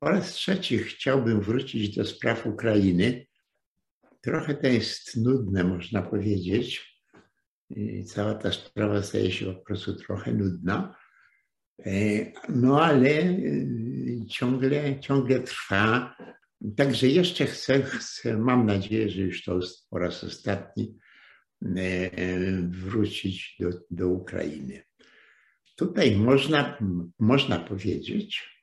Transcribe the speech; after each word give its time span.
Po 0.00 0.08
raz 0.08 0.32
trzeci 0.32 0.78
chciałbym 0.78 1.40
wrócić 1.40 1.96
do 1.96 2.04
spraw 2.04 2.46
Ukrainy. 2.46 3.26
Trochę 4.20 4.54
to 4.54 4.66
jest 4.66 5.16
nudne, 5.16 5.64
można 5.64 6.02
powiedzieć. 6.02 6.96
Cała 8.06 8.34
ta 8.34 8.52
sprawa 8.52 9.02
staje 9.02 9.32
się 9.32 9.54
po 9.54 9.60
prostu 9.64 9.94
trochę 9.94 10.32
nudna. 10.32 10.96
E, 11.86 11.92
no 12.48 12.84
ale 12.84 13.10
e, 13.10 13.36
ciągle, 14.28 15.00
ciągle 15.00 15.40
trwa. 15.40 16.16
Także 16.76 17.08
jeszcze 17.08 17.46
chcę, 17.46 17.82
chcę, 17.82 18.38
mam 18.38 18.66
nadzieję, 18.66 19.10
że 19.10 19.22
już 19.22 19.44
to 19.44 19.60
po 19.90 19.98
raz 19.98 20.24
ostatni, 20.24 20.98
e, 21.62 22.10
wrócić 22.62 23.56
do, 23.60 23.70
do 23.90 24.08
Ukrainy. 24.08 24.82
Tutaj 25.76 26.16
można, 26.16 26.78
można 27.18 27.58
powiedzieć, 27.58 28.59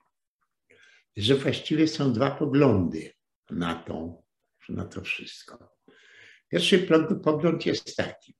że 1.18 1.34
właściwie 1.34 1.88
są 1.88 2.12
dwa 2.12 2.30
poglądy 2.30 3.12
na 3.50 3.74
to, 3.74 4.22
na 4.68 4.84
to 4.84 5.00
wszystko. 5.00 5.76
Pierwszy 6.48 6.78
pogląd 7.24 7.66
jest 7.66 7.96
taki. 7.96 8.34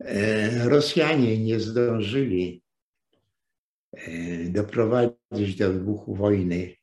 E, 0.00 0.68
Rosjanie 0.68 1.38
nie 1.38 1.60
zdążyli 1.60 2.62
e, 3.92 4.08
doprowadzić 4.44 5.56
do 5.56 5.72
wybuchu 5.72 6.14
wojny, 6.14 6.76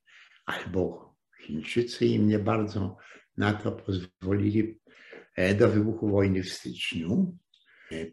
albo 0.46 1.10
Chińczycy 1.42 2.06
im 2.06 2.28
nie 2.28 2.40
bardzo 2.40 2.98
na 3.38 3.54
to 3.54 3.72
pozwolili 3.72 4.80
e, 5.36 5.56
do 5.56 5.70
wybuchu 5.70 6.10
wojny 6.10 6.44
w 6.44 6.50
styczniu. 6.50 7.38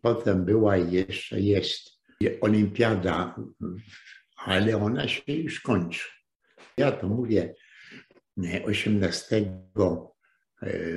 Potem 0.03 0.45
była 0.45 0.77
jeszcze 0.77 1.41
jest 1.41 2.01
olimpiada, 2.41 3.37
ale 4.37 4.77
ona 4.77 5.09
się 5.09 5.33
już 5.33 5.61
kończy. 5.61 6.16
Ja 6.79 6.93
to 6.93 7.09
mówię 7.09 7.55
18 8.65 9.53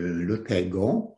lutego 0.04 1.16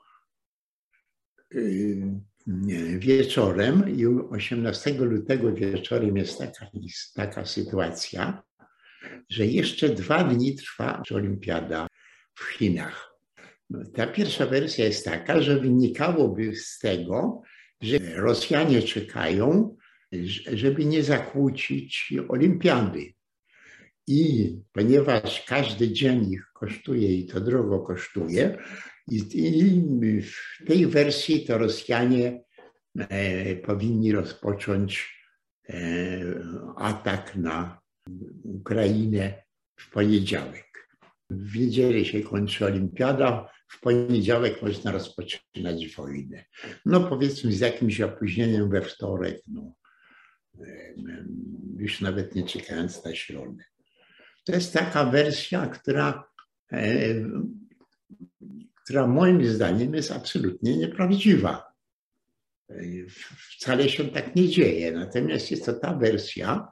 wieczorem 2.97 3.97
i 3.97 4.05
18 4.05 4.93
lutego 4.93 5.53
wieczorem 5.53 6.17
jest 6.17 6.37
taka, 6.37 6.71
taka 7.15 7.45
sytuacja, 7.45 8.43
że 9.29 9.45
jeszcze 9.45 9.89
dwa 9.89 10.23
dni 10.23 10.55
trwa 10.55 11.03
olimpiada 11.11 11.87
w 12.35 12.43
Chinach. 12.43 13.17
Ta 13.93 14.07
pierwsza 14.07 14.45
wersja 14.45 14.85
jest 14.85 15.05
taka, 15.05 15.41
że 15.41 15.59
wynikałoby 15.59 16.55
z 16.55 16.79
tego, 16.79 17.41
że 17.81 17.97
Rosjanie 18.15 18.81
czekają, 18.81 19.77
żeby 20.53 20.85
nie 20.85 21.03
zakłócić 21.03 22.13
olimpiady. 22.29 23.13
I 24.07 24.55
ponieważ 24.71 25.45
każdy 25.45 25.91
dzień 25.91 26.31
ich 26.31 26.51
kosztuje 26.53 27.15
i 27.15 27.27
to 27.27 27.41
drogo 27.41 27.79
kosztuje, 27.79 28.57
i, 29.07 30.21
w 30.21 30.65
tej 30.67 30.87
wersji 30.87 31.45
to 31.45 31.57
Rosjanie 31.57 32.43
e, 32.99 33.55
powinni 33.55 34.11
rozpocząć 34.11 35.17
e, 35.69 35.75
atak 36.75 37.35
na 37.35 37.81
Ukrainę 38.43 39.43
w 39.75 39.91
poniedziałek. 39.91 40.89
W 41.29 41.55
niedzielę 41.55 42.05
się 42.05 42.21
kończy 42.21 42.65
olimpiada, 42.65 43.49
w 43.67 43.79
poniedziałek 43.79 44.61
można 44.61 44.91
rozpoczynać 44.91 45.95
wojnę. 45.95 46.45
No 46.85 47.09
powiedzmy 47.09 47.51
z 47.51 47.59
jakimś 47.59 48.01
opóźnieniem 48.01 48.69
we 48.69 48.81
wtorek, 48.81 49.41
no, 49.47 49.73
e, 50.59 50.93
już 51.77 52.01
nawet 52.01 52.35
nie 52.35 52.43
czekając 52.43 53.05
na 53.05 53.15
środę. 53.15 53.63
To 54.43 54.51
jest 54.51 54.73
taka 54.73 55.05
wersja, 55.05 55.67
która, 55.67 56.23
e, 56.71 57.15
która 58.83 59.07
moim 59.07 59.45
zdaniem 59.45 59.93
jest 59.93 60.11
absolutnie 60.11 60.77
nieprawdziwa. 60.77 61.73
E, 62.69 62.75
wcale 63.57 63.89
się 63.89 64.09
tak 64.09 64.35
nie 64.35 64.49
dzieje. 64.49 64.91
Natomiast 64.91 65.51
jest 65.51 65.65
to 65.65 65.73
ta 65.73 65.93
wersja, 65.93 66.67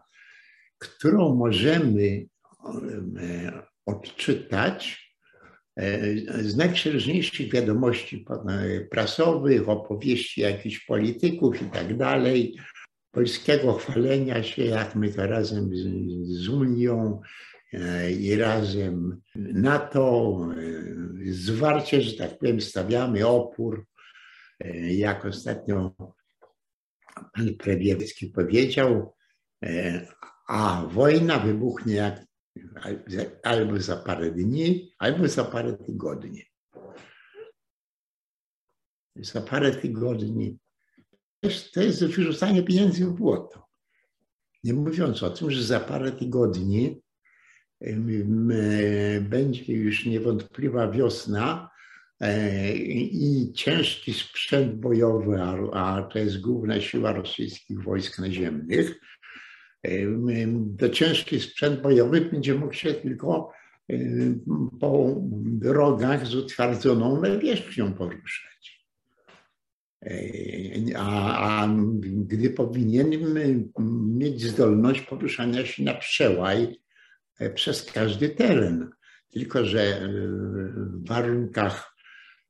którą 0.78 1.36
możemy 1.36 2.26
e, 3.20 3.62
odczytać 3.86 5.10
z 6.42 6.56
najprzeróżniejszych 6.56 7.52
wiadomości 7.52 8.26
prasowych, 8.92 9.70
opowieści 9.70 10.42
jakichś 10.42 10.86
polityków 10.86 11.62
i 11.62 11.66
tak 11.66 11.98
dalej, 11.98 12.58
polskiego 13.12 13.74
chwalenia 13.74 14.44
się, 14.44 14.64
jak 14.64 14.96
my 14.96 15.14
to 15.14 15.28
razem 15.28 15.76
z, 15.76 15.82
z 16.44 16.48
Unią 16.48 17.22
i 18.20 18.36
razem 18.36 19.22
NATO, 19.36 20.38
e, 20.52 21.34
zwarcie, 21.34 22.02
że 22.02 22.18
tak 22.18 22.40
powiem, 22.40 22.62
stawiamy 22.62 23.28
opór. 23.28 23.86
E, 24.60 24.94
jak 24.94 25.26
ostatnio 25.26 25.96
pan 27.34 27.54
Prebiewski 27.58 28.28
powiedział, 28.28 29.16
a 30.48 30.86
wojna 30.90 31.40
wybuchnie 31.40 31.96
jak, 31.96 32.26
albo 33.44 33.80
za 33.80 33.98
parę 33.98 34.32
dni, 34.32 34.92
albo 34.98 35.28
za 35.28 35.46
parę 35.46 35.78
tygodni. 35.78 36.44
Za 39.16 39.42
parę 39.42 39.72
tygodni. 39.72 40.60
To 41.74 41.82
jest 41.82 42.06
wyrzucanie 42.06 42.64
pieniędzy 42.64 43.06
w 43.06 43.14
błoto. 43.14 43.66
Nie 44.64 44.74
mówiąc 44.74 45.24
o 45.24 45.30
tym, 45.30 45.52
że 45.52 45.64
za 45.64 45.80
parę 45.80 46.12
tygodni 46.12 47.02
będzie 49.22 49.74
już 49.74 50.06
niewątpliwa 50.06 50.92
wiosna 50.92 51.70
e, 52.20 52.74
i 52.76 53.52
ciężki 53.54 54.14
sprzęt 54.14 54.76
bojowy, 54.76 55.42
a 55.74 56.10
to 56.12 56.20
jest 56.20 56.42
główna 56.42 56.82
siła 56.82 57.14
rosyjskich 57.14 57.84
wojsk 57.84 58.20
naziemnych, 58.20 59.00
to 60.80 60.90
ciężki 60.90 61.40
sprzęt 61.40 61.82
bojowy 61.82 62.22
będzie 62.22 62.56
mógł 62.56 62.74
się 62.74 62.94
tylko 62.94 63.52
po 64.80 65.16
drogach 65.36 66.28
z 66.28 66.36
utwardzoną 66.36 67.22
nawierzchnią 67.22 67.94
poruszać. 67.94 68.86
E, 70.06 70.12
a, 70.98 71.38
a 71.64 71.70
gdy 72.04 72.50
powinien 72.50 73.10
mieć 74.18 74.42
zdolność 74.42 75.02
poruszania 75.02 75.66
się 75.66 75.84
na 75.84 75.94
przełaj 75.94 76.80
E, 76.80 76.89
przez 77.56 77.84
każdy 77.84 78.30
teren. 78.30 78.90
Tylko, 79.30 79.66
że 79.66 79.82
e, 79.82 80.10
w 80.76 81.08
warunkach 81.08 81.96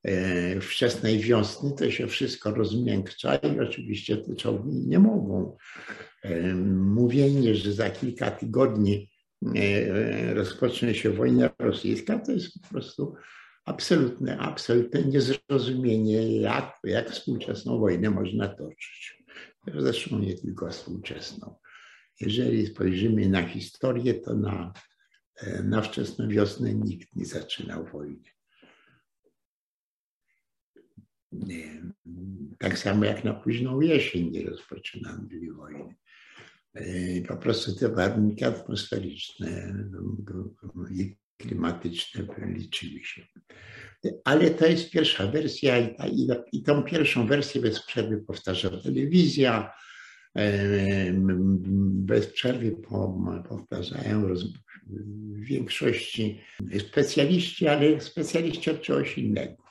e, 0.04 0.62
wczesnej 0.62 1.20
wiosny 1.20 1.72
to 1.78 1.92
się 1.92 2.08
wszystko 2.08 2.52
rozmiękcza 2.52 3.36
i 3.36 3.60
oczywiście 3.60 4.18
te 4.18 4.36
czołgi 4.36 4.88
nie 4.88 5.00
mogą. 5.00 5.58
Mówienie, 6.76 7.56
że 7.56 7.74
za 7.74 7.90
kilka 7.90 8.32
tygodni 8.32 9.10
rozpocznie 10.34 10.96
się 10.96 11.10
wojna 11.10 11.50
rosyjska, 11.60 12.20
to 12.20 12.32
jest 12.32 12.62
po 12.62 12.68
prostu 12.68 13.16
absolutne, 13.66 14.38
absolutne 14.38 15.04
niezrozumienie, 15.04 16.40
jak, 16.40 16.80
jak 16.84 17.12
współczesną 17.12 17.80
wojnę 17.80 18.10
można 18.10 18.48
toczyć. 18.48 19.24
Zresztą 19.78 20.20
nie 20.20 20.38
tylko 20.38 20.70
współczesną. 20.70 21.56
Jeżeli 22.20 22.68
spojrzymy 22.68 23.30
na 23.30 23.48
historię, 23.48 24.14
to 24.14 24.36
na, 24.36 24.74
e, 25.36 25.64
na 25.64 25.82
wczesną 25.82 26.28
wiosnę 26.28 26.74
nikt 26.74 27.16
nie 27.16 27.26
zaczynał 27.26 27.86
wojny. 27.86 28.30
Tak 32.60 32.78
samo 32.78 33.06
jak 33.06 33.24
na 33.24 33.34
późną 33.34 33.82
jesień 33.82 34.32
nie 34.32 34.44
rozpoczynano 34.44 35.28
wojny. 35.56 35.96
E, 36.74 37.22
po 37.22 37.38
prostu 37.38 37.76
te 37.76 37.90
warunki 37.90 38.46
atmosferyczne 38.46 39.76
i 40.92 41.16
klimatyczne 41.38 42.26
liczyły 42.46 43.04
się. 43.04 43.26
Ale 44.24 44.50
to 44.50 44.66
jest 44.66 44.92
pierwsza 44.92 45.28
wersja 45.28 45.78
i, 45.80 46.28
ta, 46.28 46.36
i 46.52 46.64
tą 46.64 46.84
pierwszą 46.84 47.28
wersję 47.28 47.62
bez 47.62 47.86
przerwy 47.86 48.18
powtarza 48.18 48.70
telewizja, 48.70 49.74
bez 51.82 52.28
przerwy 52.28 52.76
powtarzają 53.50 54.36
w 54.88 55.40
większości 55.40 56.42
specjaliści, 56.80 57.68
ale 57.68 58.02
specjaliści 58.02 58.72
od 58.72 58.82
czegoś 58.82 59.18
innego. 59.18 59.64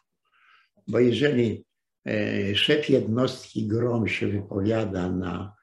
Bo 0.88 1.00
jeżeli 1.00 1.64
e, 2.06 2.55
szef 2.55 2.90
jednostki 2.90 3.66
GROM 3.66 4.08
się 4.08 4.26
wypowiada 4.26 5.12
na, 5.12 5.55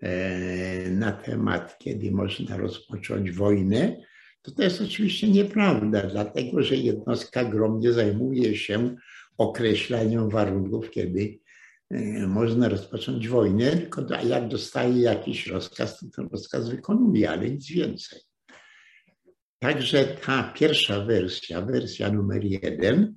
e, 0.00 0.90
na 0.90 1.12
temat, 1.12 1.78
kiedy 1.78 2.10
można 2.10 2.56
rozpocząć 2.56 3.30
wojnę, 3.30 3.96
to 4.42 4.50
to 4.50 4.62
jest 4.62 4.80
oczywiście 4.80 5.28
nieprawda, 5.28 6.02
dlatego 6.02 6.62
że 6.62 6.76
jednostka 6.76 7.44
GROM 7.44 7.80
nie 7.80 7.92
zajmuje 7.92 8.56
się 8.56 8.96
określaniem 9.38 10.30
warunków, 10.30 10.90
kiedy 10.90 11.41
E, 11.41 11.41
można 12.26 12.68
rozpocząć 12.68 13.28
wojnę, 13.28 13.70
tylko 13.70 14.06
jak 14.24 14.48
dostaje 14.48 15.02
jakiś 15.02 15.46
rozkaz, 15.46 15.98
to 15.98 16.06
ten 16.16 16.28
rozkaz 16.32 16.70
wykonuje, 16.70 17.30
ale 17.30 17.50
nic 17.50 17.70
więcej. 17.70 18.20
Także 19.58 20.04
ta 20.04 20.52
pierwsza 20.52 21.04
wersja, 21.04 21.60
wersja 21.60 22.12
numer 22.12 22.44
jeden, 22.44 23.16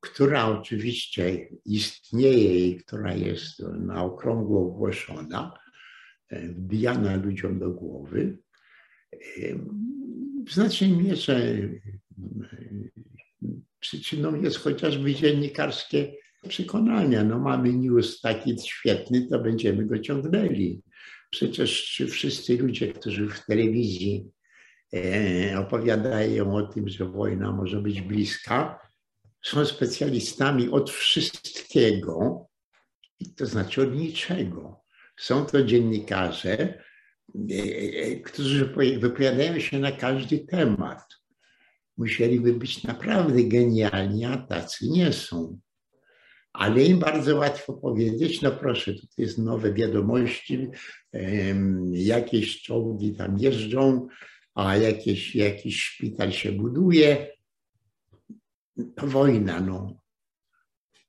która 0.00 0.46
oczywiście 0.46 1.48
istnieje 1.64 2.68
i 2.68 2.76
która 2.76 3.14
jest 3.14 3.58
na 3.60 4.04
okrągło 4.04 4.60
ogłoszona, 4.60 5.58
e, 6.28 6.48
wbijana 6.48 7.16
ludziom 7.16 7.58
do 7.58 7.70
głowy, 7.70 8.38
e, 9.12 9.18
w 10.46 10.52
znacznej 10.52 10.92
mierze 10.92 11.58
przyczyną 13.80 14.42
jest 14.42 14.56
chociażby 14.56 15.14
dziennikarskie 15.14 16.12
przekonania. 16.48 17.24
No 17.24 17.38
mamy 17.38 17.72
news 17.72 18.20
taki 18.20 18.58
świetny, 18.58 19.26
to 19.30 19.38
będziemy 19.38 19.86
go 19.86 19.98
ciągnęli. 19.98 20.82
Przecież 21.30 22.02
wszyscy 22.10 22.56
ludzie, 22.58 22.92
którzy 22.92 23.28
w 23.28 23.46
telewizji 23.46 24.30
opowiadają 25.58 26.54
o 26.54 26.62
tym, 26.62 26.88
że 26.88 27.04
wojna 27.04 27.52
może 27.52 27.82
być 27.82 28.00
bliska, 28.00 28.78
są 29.44 29.66
specjalistami 29.66 30.68
od 30.68 30.90
wszystkiego, 30.90 32.46
to 33.36 33.46
znaczy 33.46 33.82
od 33.82 33.94
niczego. 33.94 34.84
Są 35.16 35.46
to 35.46 35.62
dziennikarze, 35.62 36.58
e, 36.58 36.82
e, 38.02 38.16
którzy 38.16 38.74
wypowiadają 38.98 39.60
się 39.60 39.78
na 39.78 39.92
każdy 39.92 40.38
temat. 40.38 41.02
Musieliby 41.96 42.52
być 42.52 42.82
naprawdę 42.82 43.44
genialni, 43.44 44.24
a 44.24 44.36
tacy 44.36 44.88
nie 44.88 45.12
są. 45.12 45.58
Ale 46.54 46.82
im 46.82 46.98
bardzo 46.98 47.36
łatwo 47.36 47.72
powiedzieć, 47.72 48.42
no 48.42 48.50
proszę, 48.50 48.94
tutaj 48.94 49.14
jest 49.18 49.38
nowe 49.38 49.72
wiadomości, 49.72 50.68
jakieś 51.92 52.62
czołgi 52.62 53.14
tam 53.14 53.38
jeżdżą, 53.38 54.08
a 54.54 54.76
jakieś, 54.76 55.34
jakiś 55.34 55.82
szpital 55.82 56.32
się 56.32 56.52
buduje, 56.52 57.26
to 58.96 59.06
wojna, 59.06 59.60
no. 59.60 59.98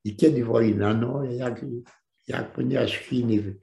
I 0.03 0.15
kiedy 0.15 0.45
wojna? 0.45 0.94
No, 0.94 1.24
jak, 1.24 1.65
jak 2.27 2.53
ponieważ 2.53 2.97
Chiny 2.97 3.56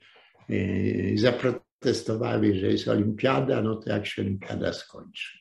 y, 0.50 1.14
zaprotestowały, 1.18 2.54
że 2.54 2.66
jest 2.66 2.88
olimpiada, 2.88 3.62
no 3.62 3.76
to 3.76 3.90
jak 3.90 4.06
się 4.06 4.22
olimpiada 4.22 4.72
skończy. 4.72 5.38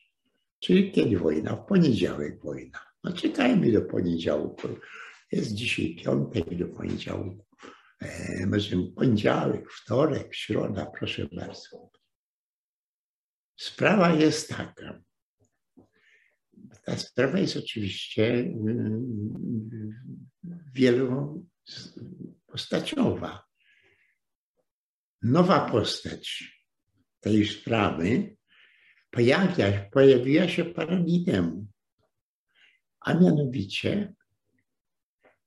Czyli 0.60 0.92
kiedy 0.92 1.18
wojna? 1.18 1.56
W 1.56 1.66
poniedziałek 1.66 2.42
wojna. 2.42 2.78
No 3.04 3.12
czekajmy 3.12 3.72
do 3.72 3.82
poniedziałku. 3.82 4.68
Jest 5.32 5.54
dzisiaj 5.54 5.94
piątek 5.94 6.58
do 6.58 6.68
poniedziałku. 6.68 7.46
E, 8.00 8.46
może 8.46 8.76
poniedziałek, 8.96 9.70
wtorek, 9.70 10.34
środa, 10.34 10.86
proszę 10.86 11.28
bardzo. 11.32 11.90
Sprawa 13.56 14.14
jest 14.14 14.48
taka. 14.48 15.02
Ta 16.84 16.96
sprawa 16.96 17.38
jest 17.38 17.56
oczywiście 17.56 18.34
mm, 18.34 19.94
wielopostaciowa. 20.74 23.44
Nowa 25.22 25.70
postać 25.70 26.52
tej 27.20 27.46
sprawy 27.46 28.36
pojawia, 29.10 29.90
pojawiła 29.90 30.48
się 30.48 30.64
parę 30.64 30.96
dni 30.96 31.24
temu, 31.24 31.66
a 33.00 33.14
mianowicie 33.14 34.14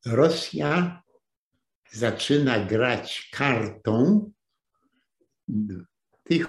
Rosja 0.05 1.01
zaczyna 1.91 2.65
grać 2.65 3.29
kartą 3.33 4.31
tych 6.23 6.47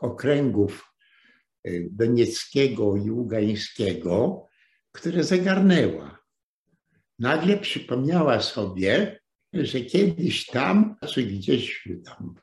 okręgów 0.00 0.92
Y, 1.66 1.88
Donieckiego 1.92 2.96
i 2.96 3.10
Ługańskiego, 3.10 4.46
które 4.92 5.24
zagarnęła. 5.24 6.18
Nagle 7.18 7.58
przypomniała 7.58 8.40
sobie, 8.40 9.20
że 9.52 9.80
kiedyś 9.80 10.46
tam, 10.46 10.96
czy 11.08 11.22
gdzieś 11.22 11.88
tam 12.04 12.34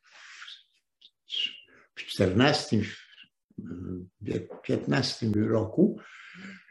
w 1.96 2.04
14, 2.06 2.82
w 4.22 4.62
15 4.64 5.32
roku 5.36 6.00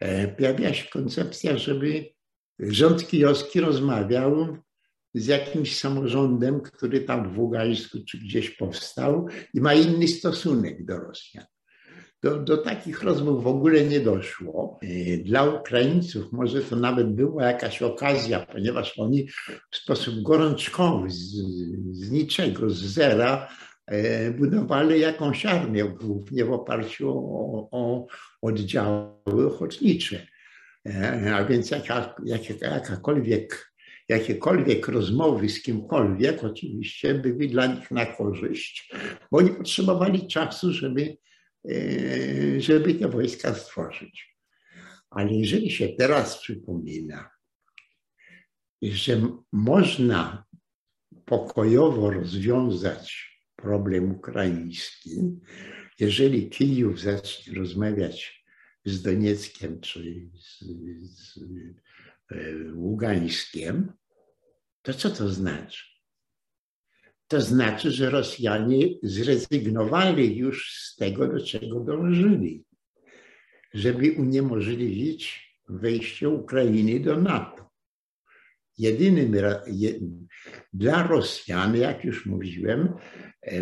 e, 0.01 0.29
pojawiła 0.29 0.75
się 0.75 0.89
koncepcja, 0.89 1.59
żeby 1.59 2.15
rząd 2.59 3.09
kijowski 3.09 3.61
rozmawiał 3.61 4.57
z 5.15 5.27
jakimś 5.27 5.79
samorządem, 5.79 6.61
który 6.61 7.01
tam 7.01 7.35
w 7.35 7.39
Ługańsku 7.39 7.99
czy 8.09 8.19
gdzieś 8.19 8.51
powstał 8.51 9.27
i 9.55 9.61
ma 9.61 9.75
inny 9.75 10.09
stosunek 10.09 10.85
do 10.85 10.99
Rosjan 10.99 11.45
do, 12.23 12.39
do 12.39 12.57
takich 12.57 13.03
rozmów 13.03 13.43
w 13.43 13.47
ogóle 13.47 13.85
nie 13.85 14.01
doszło. 14.01 14.79
Dla 15.25 15.45
Ukraińców 15.45 16.33
może 16.33 16.61
to 16.61 16.77
nawet 16.77 17.15
była 17.15 17.45
jakaś 17.45 17.83
okazja, 17.83 18.47
ponieważ 18.47 18.99
oni 18.99 19.29
w 19.71 19.77
sposób 19.77 20.23
gorączkowy, 20.23 21.11
z, 21.11 21.35
z 21.91 22.11
niczego, 22.11 22.71
z 22.71 22.79
zera, 22.79 23.49
e, 23.87 24.31
budowali 24.31 25.01
jakąś 25.01 25.47
armię, 25.47 25.85
głównie 25.85 26.45
w 26.45 26.53
oparciu 26.53 27.11
o, 27.11 27.69
o 27.71 28.07
oddziały 28.43 29.47
ochotnicze. 29.47 30.27
E, 30.89 31.35
a 31.35 31.45
więc 31.45 31.71
jaka, 31.71 32.15
jaka, 32.25 32.55
jakakolwiek, 32.61 33.73
jakiekolwiek 34.09 34.89
rozmowy 34.89 35.49
z 35.49 35.63
kimkolwiek 35.63 36.45
oczywiście 36.45 37.15
były 37.15 37.49
dla 37.49 37.67
nich 37.67 37.91
na 37.91 38.07
korzyść, 38.07 38.93
bo 39.33 39.39
oni 39.39 39.51
potrzebowali 39.51 40.27
czasu, 40.27 40.73
żeby 40.73 41.17
E, 41.65 42.61
żeby 42.61 42.95
te 42.95 43.09
wojska 43.09 43.55
stworzyć. 43.55 44.37
Ale 45.11 45.33
jeżeli 45.33 45.71
się 45.71 45.89
teraz 45.89 46.39
przypomina, 46.39 47.31
że 48.83 49.29
można 49.53 50.45
pokojowo 51.25 52.11
rozwiązać 52.11 53.29
problem 53.57 54.11
ukraiński, 54.11 55.41
jeżeli 55.99 56.51
Kijów 56.51 57.01
zacznie 57.01 57.55
rozmawiać 57.55 58.38
z 58.89 59.03
Donieckiem 59.03 59.81
czy 59.81 60.31
z, 60.35 60.65
z 61.03 61.39
e, 62.31 62.37
Ługańskiem, 62.75 63.93
to 64.83 64.95
co 64.95 65.11
to 65.11 65.29
znaczy? 65.29 65.85
To 67.29 67.41
znaczy, 67.41 67.91
że 67.91 68.11
Rosjanie 68.11 68.87
zrezygnowali 69.03 70.37
już 70.37 70.73
z 70.73 70.97
tego, 70.97 71.29
do 71.29 71.47
czego 71.47 71.81
dążyli, 71.81 72.65
żeby 73.75 74.13
uniemożliwić 74.13 75.49
wejście 75.69 76.29
Ukrainy 76.29 77.01
do 77.01 77.21
NATO. 77.21 77.71
Jedynym 78.79 79.37
dla 80.73 81.07
Rosjan, 81.07 81.77
jak 81.77 82.05
już 82.05 82.27
mówiłem, 82.27 82.95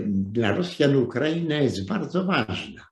dla 0.07 0.57
Rosjan 0.57 0.97
Ukraina 0.97 1.61
jest 1.61 1.87
bardzo 1.87 2.25
ważna. 2.25 2.87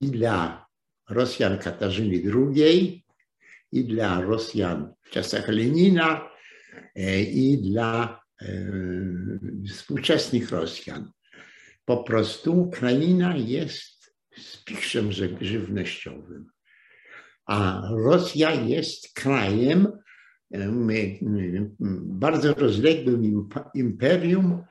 I 0.00 0.06
dla 0.08 0.67
Rosjan 1.08 1.58
Katarzyny 1.58 2.22
II, 2.34 3.04
i 3.72 3.84
dla 3.84 4.20
Rosjan 4.20 4.94
w 5.02 5.10
czasach 5.10 5.48
Lenina, 5.48 6.30
e, 6.96 7.22
i 7.22 7.58
dla 7.58 8.20
współczesnych 9.68 10.50
Rosjan. 10.50 11.10
Po 11.84 12.04
prostu 12.04 12.60
Ukraina 12.60 13.36
jest 13.36 14.14
spichrzem 14.36 15.12
żywnościowym, 15.40 16.46
a 17.46 17.82
Rosja 17.90 18.52
jest 18.52 19.14
krajem, 19.14 19.92
bardzo 22.02 22.54
rozległym 22.54 23.48
imperium 23.74 24.64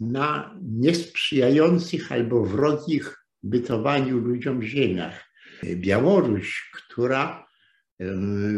na 0.00 0.58
niesprzyjających 0.62 2.12
albo 2.12 2.44
wrogich 2.44 3.26
bytowaniu 3.42 4.18
ludziom 4.18 4.62
ziemiach. 4.62 5.31
Białoruś, 5.64 6.70
która 6.74 7.46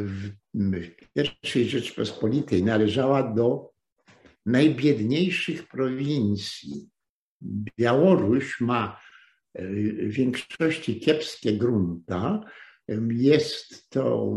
w 0.04 0.30
pierwszej 1.14 1.68
Rzeczpospolitej 1.68 2.62
należała 2.62 3.22
do 3.22 3.74
najbiedniejszych 4.46 5.68
prowincji. 5.68 6.88
Białoruś 7.78 8.60
ma 8.60 9.00
e, 9.54 9.66
w 9.66 10.10
większości 10.10 11.00
kiepskie 11.00 11.52
grunta. 11.52 12.40
Jest 13.10 13.90
to 13.90 14.36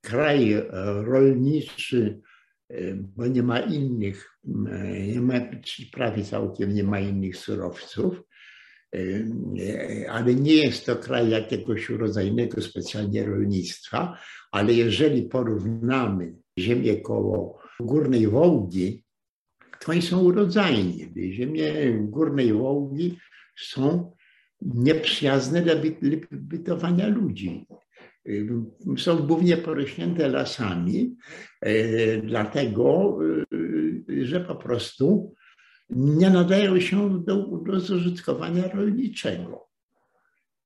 kraj 0.00 0.52
e, 0.52 0.62
rolniczy, 1.02 2.20
e, 2.68 2.94
bo 2.94 3.26
nie 3.26 3.42
ma 3.42 3.60
innych, 3.60 4.38
nie 5.06 5.20
ma, 5.20 5.34
prawie 5.92 6.24
całkiem 6.24 6.74
nie 6.74 6.84
ma 6.84 7.00
innych 7.00 7.36
surowców, 7.36 8.22
ale 10.08 10.34
nie 10.34 10.54
jest 10.54 10.86
to 10.86 10.96
kraj 10.96 11.30
jakiegoś 11.30 11.90
urodzajnego 11.90 12.62
specjalnie 12.62 13.26
rolnictwa, 13.26 14.18
ale 14.52 14.74
jeżeli 14.74 15.22
porównamy 15.22 16.34
ziemię 16.58 17.00
koło 17.00 17.58
Górnej 17.80 18.26
Wołgi 18.26 19.04
to 19.80 19.92
oni 19.92 20.02
są 20.02 20.20
urodzajni. 20.20 21.12
Ziemie 21.32 21.72
Górnej 22.00 22.52
Wołgi 22.52 23.18
są 23.56 24.12
nieprzyjazne 24.62 25.62
dla 25.62 25.74
bytowania 26.30 27.08
ludzi. 27.08 27.66
Są 28.96 29.16
głównie 29.16 29.56
porośnięte 29.56 30.28
lasami, 30.28 31.16
dlatego, 32.22 33.18
że 34.22 34.40
po 34.40 34.56
prostu 34.56 35.34
nie 35.90 36.30
nadają 36.30 36.80
się 36.80 37.24
do, 37.24 37.36
do 37.36 37.80
zużytkowania 37.80 38.68
rolniczego. 38.68 39.68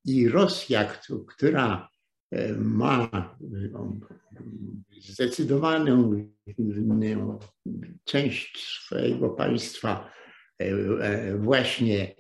I 0.05 0.29
Rosja, 0.29 0.85
która 1.27 1.89
e, 2.31 2.53
ma 2.53 3.11
no, 3.41 3.99
zdecydowaną 5.01 6.27
no, 6.59 7.39
część 8.05 8.69
swojego 8.69 9.31
państwa 9.31 10.11
e, 10.61 10.65
e, 10.65 11.39
właśnie 11.39 12.15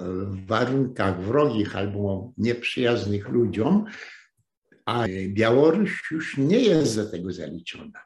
w 0.00 0.46
warunkach 0.46 1.20
wrogich 1.20 1.76
albo 1.76 2.32
nieprzyjaznych 2.38 3.28
ludziom, 3.28 3.84
a 4.86 5.04
Białoruś 5.28 6.10
już 6.10 6.36
nie 6.38 6.58
jest 6.58 6.96
do 6.96 7.10
tego 7.10 7.32
zaliczona. 7.32 8.00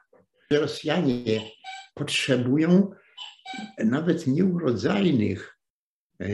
Rosjanie 0.51 1.41
potrzebują 1.93 2.91
nawet 3.85 4.27
nieurodzajnych 4.27 5.57
e, 6.21 6.27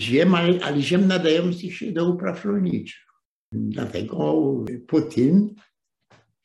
ziem, 0.00 0.34
ale, 0.34 0.80
ziem 0.80 1.06
nadających 1.06 1.76
się 1.76 1.92
do 1.92 2.10
upraw 2.10 2.44
rolniczych. 2.44 3.04
Dlatego 3.52 4.44
Putin 4.86 5.54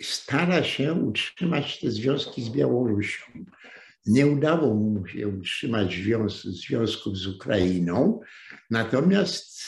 stara 0.01 0.63
się 0.63 0.93
utrzymać 0.93 1.79
te 1.79 1.91
związki 1.91 2.43
z 2.43 2.49
Białorusią. 2.49 3.23
Nie 4.05 4.27
udało 4.27 4.73
mu 4.73 5.07
się 5.07 5.27
utrzymać 5.27 6.01
związków 6.43 7.17
z 7.17 7.27
Ukrainą, 7.27 8.19
natomiast 8.69 9.61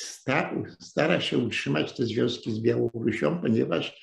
stara 0.80 1.22
się 1.22 1.38
utrzymać 1.38 1.94
te 1.94 2.06
związki 2.06 2.52
z 2.52 2.60
Białorusią, 2.60 3.42
ponieważ 3.42 4.00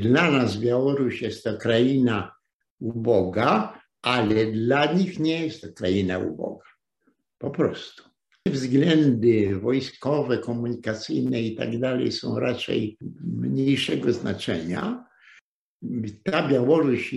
dla 0.00 0.30
nas 0.30 0.56
Białoruś 0.56 1.22
jest 1.22 1.44
to 1.44 1.58
kraina 1.58 2.36
uboga, 2.80 3.80
ale 4.04 4.46
dla 4.46 4.92
nich 4.92 5.18
nie 5.18 5.46
jest 5.46 5.62
to 5.62 5.72
kraina 5.72 6.18
uboga. 6.18 6.64
Po 7.38 7.50
prostu. 7.50 8.02
Względy 8.46 9.58
wojskowe, 9.58 10.38
komunikacyjne 10.38 11.42
i 11.42 11.56
tak 11.56 11.78
dalej 11.78 12.12
są 12.12 12.38
raczej 12.38 12.98
mniejszego 13.20 14.12
znaczenia. 14.12 15.04
Ta 16.24 16.48
Białoruś 16.48 17.14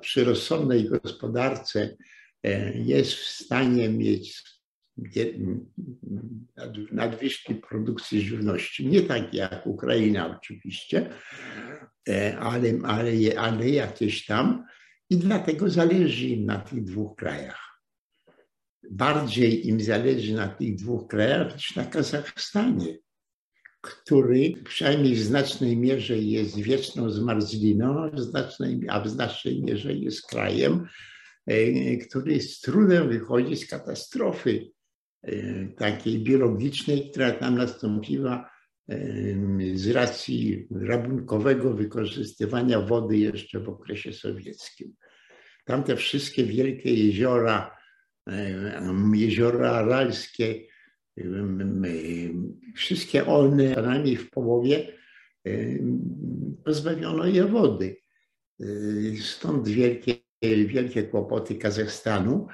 przy, 0.00 0.24
rozsądnej 0.24 0.84
gospodarce 0.84 1.96
e, 2.42 2.78
jest 2.78 3.12
w 3.12 3.28
stanie 3.28 3.88
mieć 3.88 4.42
nadwyżki 6.92 7.54
produkcji 7.54 8.20
żywności. 8.20 8.86
Nie 8.86 9.02
tak 9.02 9.34
jak 9.34 9.66
Ukraina 9.66 10.36
oczywiście, 10.36 11.10
e, 12.08 12.38
ale, 12.38 12.72
ale, 12.84 13.10
ale 13.38 13.68
jakieś 13.68 14.26
tam 14.26 14.64
i 15.10 15.16
dlatego 15.16 15.70
zależy 15.70 16.28
im 16.28 16.46
na 16.46 16.58
tych 16.58 16.84
dwóch 16.84 17.16
krajach. 17.16 17.80
Bardziej 18.90 19.68
im 19.68 19.80
zależy 19.80 20.34
na 20.34 20.48
tych 20.48 20.74
dwóch 20.74 21.08
krajach 21.08 21.54
niż 21.54 21.76
na 21.76 21.84
Kazachstanie, 21.84 22.98
który 23.80 24.52
przynajmniej 24.64 25.14
w 25.14 25.22
znacznej 25.22 25.76
mierze 25.76 26.18
jest 26.18 26.58
wieczną 26.58 27.10
zmarzliną, 27.10 28.10
a 28.88 29.00
w 29.00 29.08
znacznej 29.08 29.62
mierze 29.62 29.92
jest 29.92 30.26
krajem, 30.26 30.88
e, 31.46 31.96
który 31.96 32.40
z 32.40 32.60
trudem 32.60 33.08
wychodzi 33.08 33.56
z 33.56 33.66
katastrofy 33.66 34.70
e, 35.22 35.66
takiej 35.68 36.18
biologicznej, 36.18 37.10
która 37.10 37.30
tam 37.30 37.58
nastąpiła 37.58 38.53
z 39.74 39.90
racji 39.90 40.66
rabunkowego 40.70 41.74
wykorzystywania 41.74 42.80
wody 42.80 43.18
jeszcze 43.18 43.60
w 43.60 43.68
okresie 43.68 44.12
sowieckim. 44.12 44.94
Tamte 45.64 45.96
wszystkie 45.96 46.44
wielkie 46.44 46.94
jeziora, 46.94 47.76
jeziora 49.14 49.70
aralskie, 49.70 50.66
wszystkie 52.74 53.26
one, 53.26 53.72
przynajmniej 53.72 54.16
w 54.16 54.30
połowie, 54.30 54.92
pozbawiono 56.64 57.26
je 57.26 57.44
wody. 57.44 57.96
Stąd 59.20 59.68
wielkie, 59.68 60.14
wielkie 60.42 61.02
kłopoty 61.02 61.54
Kazachstanu. 61.54 62.46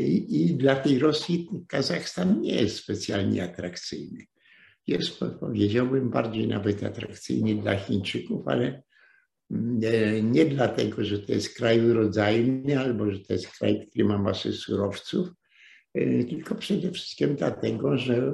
I, 0.00 0.46
I 0.46 0.54
dla 0.54 0.76
tej 0.76 0.98
Rosji 0.98 1.48
Kazachstan 1.68 2.40
nie 2.40 2.62
jest 2.62 2.76
specjalnie 2.76 3.44
atrakcyjny 3.44 4.26
jest, 4.86 5.20
powiedziałbym, 5.40 6.10
bardziej 6.10 6.48
nawet 6.48 6.82
atrakcyjny 6.82 7.62
dla 7.62 7.76
Chińczyków, 7.76 8.48
ale 8.48 8.82
nie, 9.50 10.22
nie 10.22 10.44
dlatego, 10.44 11.04
że 11.04 11.18
to 11.18 11.32
jest 11.32 11.56
kraj 11.56 11.90
urodzajny 11.90 12.78
albo 12.78 13.10
że 13.10 13.20
to 13.20 13.32
jest 13.32 13.48
kraj, 13.48 13.86
który 13.86 14.04
ma 14.04 14.18
masę 14.18 14.52
surowców, 14.52 15.28
e, 15.94 16.24
tylko 16.24 16.54
przede 16.54 16.90
wszystkim 16.90 17.36
dlatego, 17.36 17.98
że 17.98 18.32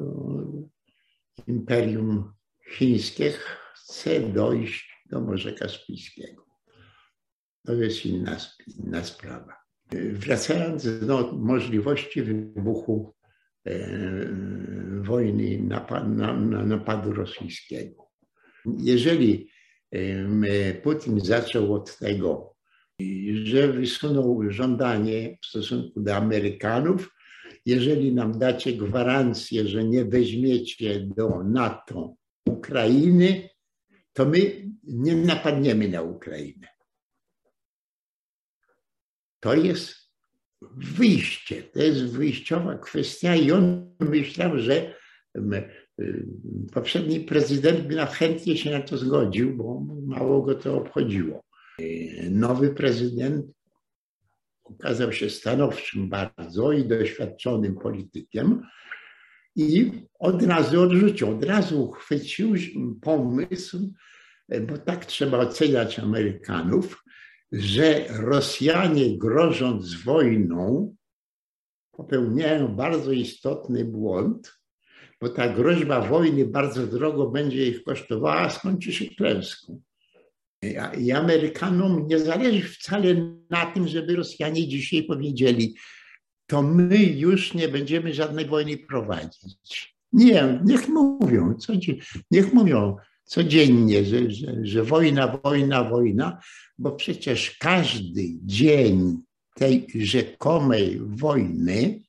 Imperium 1.47 2.33
Chińskie 2.71 3.33
chce 3.75 4.21
dojść 4.21 5.05
do 5.11 5.21
Morza 5.21 5.53
Kaspijskiego. 5.53 6.47
To 7.67 7.75
jest 7.75 8.07
inna, 8.07 8.37
inna 8.79 9.05
sprawa. 9.05 9.57
E, 9.93 10.13
wracając 10.13 11.07
do 11.07 11.33
możliwości 11.33 12.23
wybuchu 12.23 13.15
E, 13.69 13.99
wojny, 15.03 15.63
napadu 16.67 17.13
rosyjskiego. 17.13 18.09
Jeżeli 18.79 19.51
Putin 20.83 21.21
zaczął 21.21 21.75
od 21.75 21.99
tego, 21.99 22.55
że 23.45 23.73
wysunął 23.73 24.51
żądanie 24.51 25.39
w 25.43 25.47
stosunku 25.47 26.01
do 26.01 26.17
Amerykanów, 26.17 27.15
jeżeli 27.67 28.15
nam 28.15 28.39
dacie 28.39 28.73
gwarancję, 28.73 29.69
że 29.69 29.85
nie 29.85 30.05
weźmiecie 30.05 31.01
do 31.01 31.45
NATO 31.45 32.15
Ukrainy, 32.47 33.49
to 34.13 34.27
my 34.27 34.71
nie 34.85 35.17
napadniemy 35.17 35.89
na 35.89 36.03
Ukrainę. 36.03 36.69
To 39.41 39.55
jest 39.55 40.08
wyjście. 40.79 41.63
To 41.63 41.83
jest 41.83 42.05
wyjściowa 42.05 42.79
kwestia 42.79 43.37
i 43.37 43.53
on 43.53 43.95
myślał, 44.01 44.59
że 44.59 44.95
poprzedni 46.73 47.21
prezydent 47.21 47.81
by 47.81 47.97
chętnie 48.07 48.57
się 48.57 48.71
na 48.71 48.81
to 48.81 48.99
zgodził, 48.99 49.57
bo 49.57 49.81
mało 50.07 50.43
go 50.43 50.55
to 50.55 50.77
obchodziło. 50.77 51.45
Nowy 52.31 52.75
prezydent 52.75 53.47
okazał 54.65 55.13
się 55.13 55.31
stanowczym 55.31 56.09
bardzo 56.09 56.73
i 56.73 56.85
doświadczonym 56.85 57.75
politykiem 57.75 58.63
i 59.57 59.93
od 60.19 60.43
razu 60.43 60.83
odrzucił, 60.83 61.31
od 61.31 61.45
razu 61.45 61.83
uchwycił 61.83 62.55
pomysł, 63.03 63.93
bo 64.69 64.79
tak 64.79 65.07
trzeba 65.07 65.39
oceniać 65.39 65.99
Amerykanów, 65.99 67.05
że 67.53 68.05
Rosjanie 68.09 69.19
grożąc 69.19 70.03
wojną 70.03 70.95
popełniają 71.93 72.77
bardzo 72.77 73.13
istotny 73.13 73.85
błąd, 73.85 74.59
bo 75.21 75.29
ta 75.29 75.49
groźba 75.49 76.01
wojny 76.01 76.47
bardzo 76.47 76.87
drogo 76.87 77.31
będzie 77.31 77.67
ich 77.67 77.85
kosztowała, 77.85 78.41
a 78.41 78.51
skończy 78.51 78.93
się 78.93 79.05
klęską. 79.05 79.81
I 80.99 81.13
Amerykanom 81.13 82.07
nie 82.07 82.19
zależy 82.19 82.69
wcale 82.69 83.39
na 83.51 83.67
tym, 83.67 83.89
żeby 83.89 84.17
Rosjanie 84.17 84.69
dzisiaj 84.69 85.03
powiedzieli, 85.03 85.75
to 86.47 86.63
my 86.63 86.97
już 86.97 87.55
nie 87.55 87.69
będziemy 87.69 88.15
żadnej 88.15 88.47
wojny 88.47 88.79
prowadzić. 88.79 89.99
Nie, 90.13 90.61
niech 90.65 90.89
mówią, 90.89 91.55
co, 91.55 91.73
niech 92.31 92.53
mówią, 92.53 92.97
codziennie, 93.29 94.05
że, 94.05 94.31
że, 94.31 94.55
że 94.63 94.85
wojna, 94.85 95.41
wojna, 95.45 95.85
wojna, 95.85 96.41
bo 96.79 96.93
przecież 96.93 97.57
każdy 97.61 98.23
dzień 98.43 99.23
tej 99.55 99.87
rzekomej 99.95 101.01
wojny, 101.01 102.01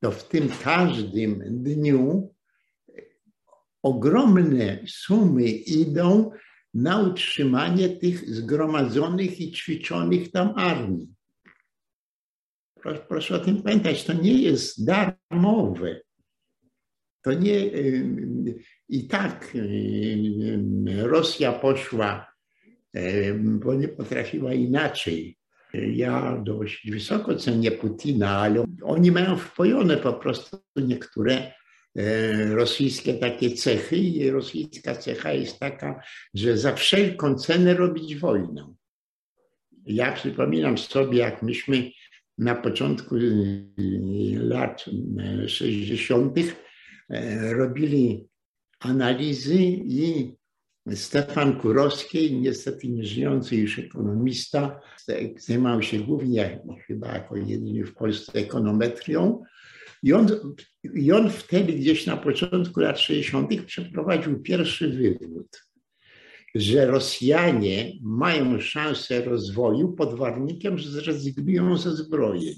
to 0.00 0.10
w 0.10 0.28
tym 0.28 0.48
każdym 0.64 1.62
dniu 1.62 2.34
ogromne 3.82 4.78
sumy 4.86 5.48
idą 5.50 6.30
na 6.74 7.00
utrzymanie 7.00 7.88
tych 7.88 8.34
zgromadzonych 8.34 9.40
i 9.40 9.52
ćwiczonych 9.52 10.30
tam 10.30 10.52
armii. 10.56 11.08
Proszę, 12.74 13.06
proszę 13.08 13.34
o 13.34 13.38
tym 13.38 13.62
pamiętać, 13.62 14.04
to 14.04 14.12
nie 14.12 14.42
jest 14.42 14.84
darmowe. 14.84 16.00
To 17.22 17.32
nie, 17.32 17.70
i 18.88 19.08
tak 19.08 19.56
Rosja 21.02 21.52
poszła, 21.52 22.32
bo 23.42 23.74
nie 23.74 23.88
potrafiła 23.88 24.54
inaczej. 24.54 25.38
Ja 25.94 26.42
dość 26.44 26.90
wysoko 26.90 27.36
cenię 27.36 27.70
Putina, 27.70 28.30
ale 28.30 28.64
oni 28.82 29.12
mają 29.12 29.36
wpojone 29.36 29.96
po 29.96 30.12
prostu 30.12 30.58
niektóre 30.76 31.52
rosyjskie 32.50 33.14
takie 33.14 33.50
cechy 33.50 33.96
i 33.96 34.30
rosyjska 34.30 34.94
cecha 34.94 35.32
jest 35.32 35.58
taka, 35.58 36.02
że 36.34 36.58
za 36.58 36.74
wszelką 36.74 37.34
cenę 37.34 37.74
robić 37.74 38.16
wojnę. 38.16 38.74
Ja 39.86 40.12
przypominam 40.12 40.78
sobie, 40.78 41.18
jak 41.18 41.42
myśmy 41.42 41.90
na 42.38 42.54
początku 42.54 43.14
lat 44.34 44.84
60. 45.46 46.34
robili 47.52 48.28
analizy 48.80 49.62
i 49.84 50.32
Stefan 50.94 51.60
Kurowski, 51.60 52.40
niestety 52.40 52.88
nieżyjący 52.88 53.56
już 53.56 53.78
ekonomista, 53.78 54.80
zajmował 55.38 55.82
się 55.82 55.98
głównie, 55.98 56.60
chyba 56.86 57.08
jako 57.08 57.36
jedyny 57.36 57.84
w 57.84 57.94
Polsce, 57.94 58.32
ekonometrią. 58.32 59.42
I 60.02 60.12
on, 60.12 60.26
I 60.94 61.12
on 61.12 61.30
wtedy, 61.30 61.72
gdzieś 61.72 62.06
na 62.06 62.16
początku 62.16 62.80
lat 62.80 62.98
60., 63.00 63.64
przeprowadził 63.66 64.42
pierwszy 64.42 64.88
wywód, 64.88 65.64
że 66.54 66.86
Rosjanie 66.86 67.92
mają 68.02 68.60
szansę 68.60 69.24
rozwoju 69.24 69.92
pod 69.92 70.18
warunkiem, 70.18 70.78
że 70.78 70.90
zrezygnują 70.90 71.76
ze 71.76 71.96
zbrojeń. 71.96 72.54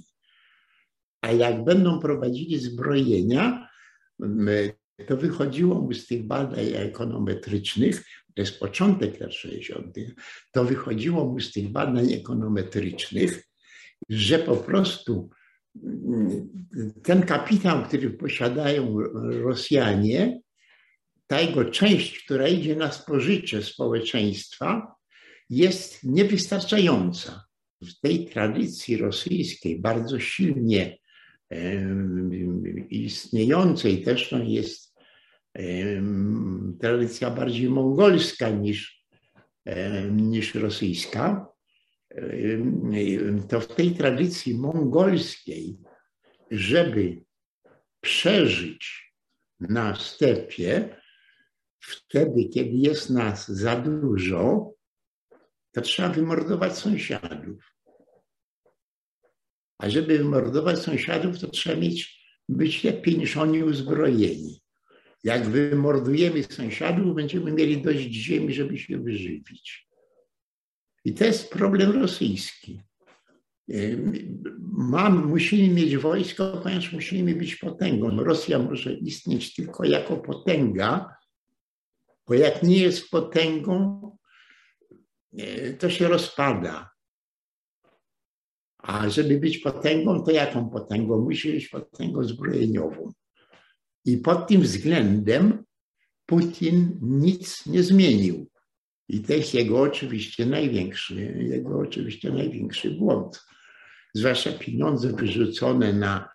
A 1.21 1.33
jak 1.33 1.65
będą 1.65 2.01
prowadzili 2.01 2.59
zbrojenia, 2.59 3.70
to 5.07 5.17
wychodziło 5.17 5.75
mu 5.81 5.93
z 5.93 6.07
tych 6.07 6.27
badań 6.27 6.67
ekonometrycznych, 6.75 8.05
to 8.35 8.43
jest 8.43 8.61
początek 8.61 9.21
lat 9.21 9.35
60., 9.35 9.97
to 10.53 10.65
wychodziło 10.65 11.25
mu 11.25 11.41
z 11.41 11.53
tych 11.53 11.69
badań 11.69 12.13
ekonometrycznych, 12.13 13.49
że 14.09 14.39
po 14.39 14.57
prostu 14.57 15.31
mm, 15.85 16.49
ten 17.03 17.23
kapitał, 17.23 17.85
który 17.85 18.11
posiadają 18.11 19.01
Rosjanie, 19.43 20.41
ta 21.27 21.41
jego 21.41 21.65
część, 21.65 22.25
która 22.25 22.49
idzie 22.49 22.77
na 22.77 22.93
spożycie 22.93 23.63
społeczeństwa, 23.63 24.95
jest 25.51 26.05
niewystarczająca. 26.05 27.45
W 27.83 28.01
tej 28.01 28.27
tradycji 28.27 28.97
rosyjskiej, 28.97 29.81
bardzo 29.81 30.19
silnie 30.21 30.99
istniejącej, 32.91 34.03
też 34.03 34.33
no 34.33 34.43
jest 34.45 34.95
tradycja 36.81 37.31
bardziej 37.31 37.69
mongolska 37.69 38.51
niż, 38.51 39.07
niż 40.11 40.55
rosyjska, 40.55 41.47
to 43.49 43.61
w 43.61 43.67
tej 43.67 43.95
tradycji 43.95 44.59
mongolskiej, 44.59 45.79
żeby 46.51 47.25
przeżyć 48.01 49.15
na 49.61 49.97
stepie, 49.97 50.97
wtedy, 51.81 52.45
kiedy 52.55 52.71
jest 52.71 53.11
nas 53.11 53.49
za 53.49 53.77
dużo, 53.77 54.73
to 55.73 55.81
trzeba 55.81 56.09
wymordować 56.09 56.79
sąsiadów. 56.79 57.70
A 59.81 59.91
żeby 59.91 60.19
wymordować 60.19 60.79
sąsiadów, 60.79 61.39
to 61.39 61.49
trzeba 61.49 61.81
mieć, 61.81 62.25
być 62.49 62.85
lepiej 62.85 63.19
niż 63.19 63.37
oni 63.37 63.63
uzbrojeni. 63.63 64.61
Jak 65.25 65.47
wymordujemy 65.49 66.43
sąsiadów, 66.43 67.15
będziemy 67.15 67.53
mieli 67.53 67.83
dość 67.83 68.01
ziemi, 68.01 68.55
żeby 68.55 68.79
się 68.79 68.99
wyżywić. 68.99 69.89
I 71.05 71.15
to 71.15 71.25
jest 71.25 71.51
problem 71.51 71.91
rosyjski. 71.91 72.81
Mam, 74.73 75.27
musimy 75.27 75.69
mieć 75.75 75.97
wojsko, 75.97 76.61
ponieważ 76.63 76.93
musimy 76.93 77.35
być 77.35 77.57
potęgą. 77.57 78.25
Rosja 78.25 78.59
może 78.59 78.95
istnieć 78.95 79.55
tylko 79.55 79.85
jako 79.85 80.17
potęga, 80.17 81.15
bo 82.27 82.35
jak 82.35 82.63
nie 82.63 82.79
jest 82.79 83.11
potęgą, 83.11 84.01
e, 85.39 85.73
to 85.73 85.91
się 85.91 86.09
rozpada. 86.09 86.91
A 88.83 89.09
żeby 89.09 89.39
być 89.39 89.59
potęgą, 89.59 90.25
to 90.25 90.31
jaką 90.31 90.71
potęgą? 90.71 91.21
Musi 91.21 91.53
być 91.53 91.69
potęgą 91.69 92.25
zbrojeniową. 92.25 93.13
I 94.05 94.17
pod 94.17 94.49
tym 94.49 94.61
względem 94.61 95.65
Putin 96.27 96.99
nic 97.03 97.67
nie 97.67 97.83
zmienił. 97.83 98.51
I 99.09 99.21
to 99.21 99.33
jest 99.33 99.55
jego 99.55 99.81
oczywiście 99.81 100.47
największy, 100.47 101.15
jego 101.39 101.79
oczywiście 101.79 102.31
największy 102.31 102.91
błąd. 102.91 103.41
Zwłaszcza 104.15 104.53
pieniądze 104.53 105.13
wyrzucone 105.13 105.93
na 105.93 106.29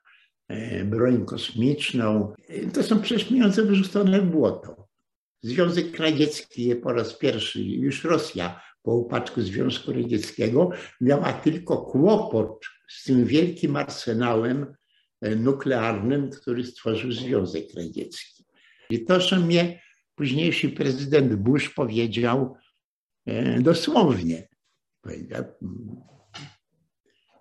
e, 0.47 0.85
broń 0.85 1.25
kosmiczną, 1.25 2.33
to 2.73 2.83
są 2.83 3.01
przecież 3.01 3.27
pieniądze 3.27 3.63
wyrzucone 3.63 4.21
w 4.21 4.25
błoto. 4.25 4.87
Związek 5.41 5.99
Radziecki 5.99 6.75
po 6.75 6.93
raz 6.93 7.17
pierwszy, 7.17 7.63
już 7.63 8.03
Rosja 8.03 8.61
po 8.85 8.95
upadku 8.95 9.41
Związku 9.41 9.93
Radzieckiego 9.93 10.69
miała 11.01 11.33
tylko 11.33 11.77
kłopot 11.77 12.65
z 12.89 13.03
tym 13.03 13.25
wielkim 13.25 13.75
arsenałem 13.75 14.75
E, 15.25 15.35
nuklearnym, 15.35 16.29
który 16.29 16.63
stworzył 16.63 17.11
Związek 17.11 17.73
Radziecki. 17.73 18.45
I 18.89 19.05
to, 19.05 19.19
co 19.19 19.39
mnie 19.39 19.81
późniejszy 20.15 20.69
prezydent 20.69 21.35
Bush 21.35 21.73
powiedział 21.73 22.55
e, 23.25 23.61
dosłownie. 23.61 24.47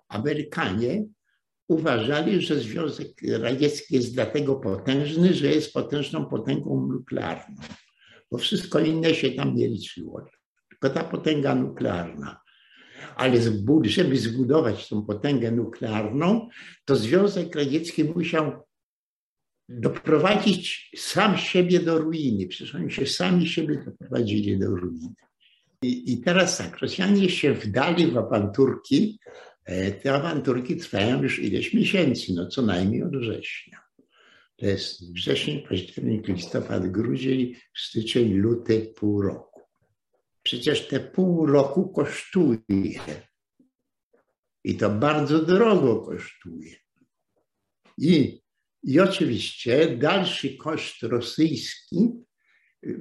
Amerykanie 0.07 1.05
uważali, 1.67 2.41
że 2.41 2.59
Związek 2.59 3.07
Radziecki 3.27 3.95
jest 3.95 4.13
dlatego 4.13 4.55
potężny, 4.55 5.33
że 5.33 5.47
jest 5.47 5.73
potężną 5.73 6.25
potęgą 6.25 6.87
nuklearną, 6.87 7.55
bo 8.31 8.37
wszystko 8.37 8.79
inne 8.79 9.15
się 9.15 9.31
tam 9.31 9.55
nie 9.55 9.67
liczyło. 9.67 10.25
Tylko 10.85 10.99
ta 10.99 11.03
potęga 11.03 11.55
nuklearna 11.55 12.45
ale 13.15 13.41
żeby 13.85 14.17
zbudować 14.17 14.89
tą 14.89 15.05
potęgę 15.05 15.51
nuklearną, 15.51 16.49
to 16.85 16.95
Związek 16.95 17.55
Radziecki 17.55 18.03
musiał 18.03 18.51
doprowadzić 19.69 20.91
sam 20.95 21.37
siebie 21.37 21.79
do 21.79 21.97
ruiny. 21.97 22.47
Przecież 22.47 22.75
oni 22.75 22.91
się 22.91 23.05
sami 23.05 23.47
siebie 23.47 23.83
doprowadzili 23.85 24.59
do 24.59 24.75
ruiny. 24.75 25.13
I, 25.81 26.13
i 26.13 26.21
teraz 26.21 26.57
tak, 26.57 26.77
Rosjanie 26.77 27.29
się 27.29 27.53
wdali 27.53 28.07
w 28.07 28.17
awanturki. 28.17 29.19
E, 29.65 29.91
te 29.91 30.13
awanturki 30.13 30.77
trwają 30.77 31.23
już 31.23 31.39
ileś 31.39 31.73
miesięcy, 31.73 32.33
no 32.35 32.47
co 32.47 32.61
najmniej 32.61 33.03
od 33.03 33.17
września. 33.17 33.79
To 34.57 34.65
jest 34.65 35.13
wrzesień, 35.13 35.61
październik, 35.69 36.27
listopad, 36.27 36.91
grudzień, 36.91 37.55
styczeń, 37.75 38.33
luty, 38.33 38.93
pół 38.95 39.21
roku. 39.21 39.54
Przecież 40.45 40.87
te 40.87 40.99
pół 40.99 41.45
roku 41.45 41.89
kosztuje. 41.89 42.99
I 44.63 44.75
to 44.77 44.89
bardzo 44.89 45.45
drogo 45.45 46.01
kosztuje. 46.01 46.75
I, 47.97 48.41
i 48.83 48.99
oczywiście 48.99 49.97
dalszy 49.97 50.57
koszt 50.57 51.03
rosyjski 51.03 52.11
y, 52.85 52.99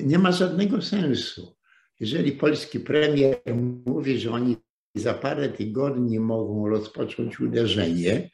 nie 0.00 0.18
ma 0.18 0.32
żadnego 0.32 0.82
sensu. 0.82 1.56
Jeżeli 2.00 2.32
polski 2.32 2.80
premier 2.80 3.40
mówi, 3.86 4.18
że 4.18 4.30
oni 4.30 4.56
za 4.94 5.14
parę 5.14 5.48
tygodni 5.48 6.20
mogą 6.20 6.68
rozpocząć 6.68 7.40
uderzenie, 7.40 8.30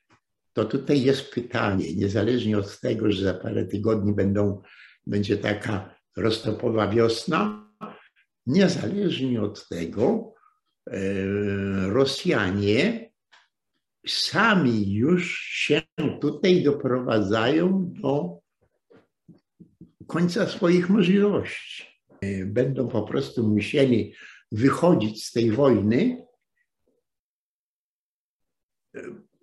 to 0.52 0.64
tutaj 0.64 1.02
jest 1.02 1.30
pytanie, 1.30 1.94
niezależnie 1.94 2.58
od 2.58 2.80
tego, 2.80 3.12
że 3.12 3.24
za 3.24 3.34
parę 3.34 3.66
tygodni 3.66 4.12
będą, 4.12 4.62
będzie 5.06 5.36
taka 5.36 5.94
roztopowa 6.16 6.88
wiosna, 6.88 7.67
Niezależnie 8.48 9.42
od 9.42 9.68
tego, 9.68 10.34
e, 10.90 11.00
Rosjanie 11.88 13.10
sami 14.06 14.92
już 14.92 15.38
się 15.38 15.82
tutaj 16.20 16.62
doprowadzają 16.62 17.92
do 17.92 18.38
końca 20.06 20.46
swoich 20.46 20.90
możliwości. 20.90 21.84
E, 22.20 22.44
będą 22.44 22.88
po 22.88 23.02
prostu 23.02 23.48
musieli 23.48 24.14
wychodzić 24.52 25.24
z 25.24 25.32
tej 25.32 25.50
wojny, 25.50 26.26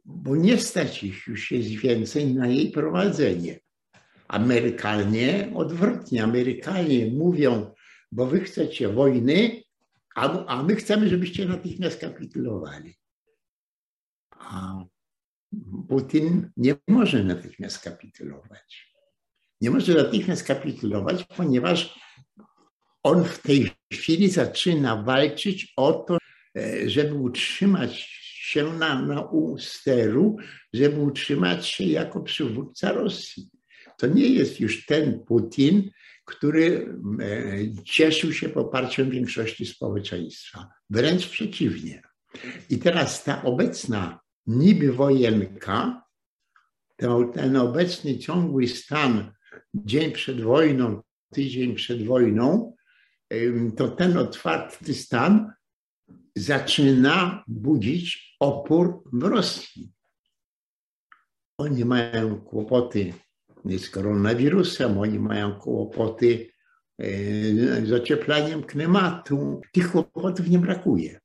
bo 0.06 0.36
nie 0.36 0.58
stać 0.58 1.04
ich 1.04 1.28
już 1.28 1.52
jest 1.52 1.70
więcej 1.70 2.34
na 2.34 2.48
jej 2.48 2.72
prowadzenie. 2.72 3.60
Amerykanie 4.28 5.52
odwrotnie, 5.56 6.24
Amerykanie 6.24 7.12
mówią, 7.12 7.76
bo 8.16 8.26
wy 8.26 8.40
chcecie 8.40 8.90
wojny, 8.90 9.64
a, 10.16 10.46
a 10.46 10.64
my 10.64 10.76
chcemy, 10.76 11.10
żebyście 11.10 11.46
natychmiast 11.46 12.02
kapitulowali. 12.02 12.96
A 14.32 14.84
Putin 15.90 16.52
nie 16.58 16.76
może 16.88 17.24
natychmiast 17.24 17.80
kapitulować. 17.80 18.96
Nie 19.62 19.72
może 19.72 19.94
natychmiast 19.94 20.44
kapitulować, 20.44 21.24
ponieważ 21.24 22.00
on 23.04 23.24
w 23.24 23.42
tej 23.42 23.72
chwili 23.94 24.30
zaczyna 24.30 25.04
walczyć 25.04 25.74
o 25.78 25.94
to, 25.94 26.18
e, 26.58 26.90
żeby 26.90 27.14
utrzymać 27.14 28.00
się 28.22 28.74
na, 28.74 29.02
na 29.02 29.22
u 29.22 29.58
steru, 29.58 30.38
żeby 30.74 31.02
utrzymać 31.02 31.68
się 31.68 31.84
jako 31.84 32.22
przywódca 32.22 32.92
Rosji. 32.92 33.50
To 33.98 34.08
nie 34.08 34.28
jest 34.28 34.60
już 34.60 34.86
ten 34.86 35.20
Putin, 35.20 35.92
który 36.26 36.96
e, 37.20 37.84
cieszył 37.84 38.34
się 38.34 38.50
poparciem 38.50 39.10
większości 39.10 39.66
społeczeństwa. 39.66 40.70
Wręcz 40.90 41.30
przeciwnie. 41.30 42.02
I 42.70 42.80
teraz 42.80 43.24
ta 43.24 43.44
obecna 43.44 44.20
niby 44.48 44.94
wojenka, 44.94 46.06
ten, 46.96 47.32
ten 47.34 47.58
obecny 47.58 48.18
ciągły 48.18 48.68
stan 48.68 49.32
dzień 49.74 50.12
przed 50.12 50.42
wojną, 50.42 51.02
tydzień 51.32 51.76
przed 51.76 52.06
wojną, 52.06 52.76
to 53.78 53.88
ten 53.88 54.18
otwarty 54.18 54.94
stan 54.94 55.52
zaczyna 56.36 57.44
budzić 57.48 58.36
opór 58.40 59.04
w 59.14 59.24
Rosji. 59.24 59.92
Oni 61.58 61.86
mają 61.86 62.42
kłopoty 62.42 63.14
z 63.70 63.90
koronawirusem, 63.90 64.98
oni 64.98 65.20
mają 65.20 65.60
kłopoty 65.60 66.50
e, 67.00 67.06
z 67.86 67.94
ocieplaniem 67.94 68.64
klimatu. 68.64 69.62
Tych 69.72 69.92
kłopotów 69.92 70.50
nie 70.50 70.60
brakuje. 70.60 71.20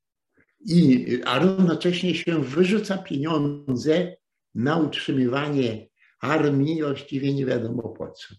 I, 0.65 1.21
a 1.25 1.39
równocześnie 1.39 2.15
się 2.15 2.43
wyrzuca 2.43 2.97
pieniądze 2.97 4.15
na 4.55 4.77
utrzymywanie 4.77 5.87
armii, 6.21 6.81
właściwie 6.83 7.33
nie 7.33 7.45
wiadomo 7.45 7.89
po 7.89 8.11
co. 8.11 8.35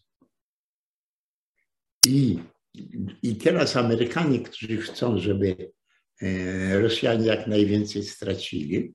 I, 2.06 2.38
I 3.22 3.36
teraz 3.36 3.76
Amerykanie, 3.76 4.40
którzy 4.40 4.76
chcą, 4.76 5.18
żeby 5.18 5.72
e, 6.22 6.80
Rosjanie 6.80 7.26
jak 7.26 7.46
najwięcej 7.46 8.02
stracili, 8.02 8.94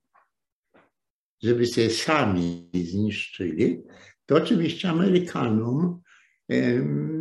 żeby 1.42 1.66
się 1.66 1.90
sami 1.90 2.70
zniszczyli, 2.74 3.82
to 4.28 4.34
oczywiście 4.34 4.88
Amerykanom 4.88 6.00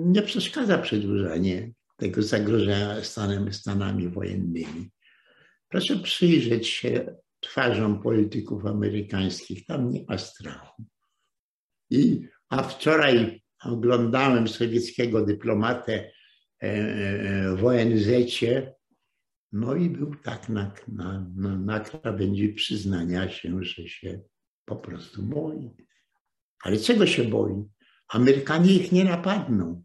nie 0.06 0.22
przeszkadza 0.22 0.78
przedłużanie 0.78 1.72
tego 1.98 2.22
zagrożenia 2.22 3.04
stanem, 3.04 3.54
stanami 3.54 4.10
wojennymi. 4.10 4.90
Proszę 5.70 5.96
przyjrzeć 5.96 6.68
się 6.68 7.16
twarzom 7.40 8.02
polityków 8.02 8.66
amerykańskich, 8.66 9.66
tam 9.66 9.90
nie 9.90 10.06
ma 10.10 10.18
strachu. 10.18 10.84
I, 11.90 12.28
a 12.50 12.64
wczoraj 12.64 13.42
oglądałem 13.64 14.48
sowieckiego 14.48 15.26
dyplomatę 15.26 15.94
e, 15.94 16.12
e, 16.64 17.56
w 17.56 17.66
ONZ, 17.66 18.08
no 19.52 19.76
i 19.76 19.90
był 19.90 20.16
tak 20.16 20.50
na, 20.50 20.74
na, 20.88 21.28
na, 21.58 21.80
krawędzi 21.80 22.50
przyznania 22.50 23.30
się, 23.30 23.64
że 23.64 23.88
się 23.88 24.22
po 24.66 24.76
prostu 24.76 25.24
boi. 25.24 25.87
Ale 26.64 26.78
czego 26.78 27.08
się 27.08 27.24
boi? 27.24 27.64
Amerykanie 28.08 28.74
ich 28.74 28.92
nie 28.92 29.04
napadną. 29.04 29.84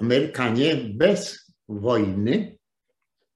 Amerykanie 0.00 0.76
bez 0.76 1.52
wojny 1.68 2.58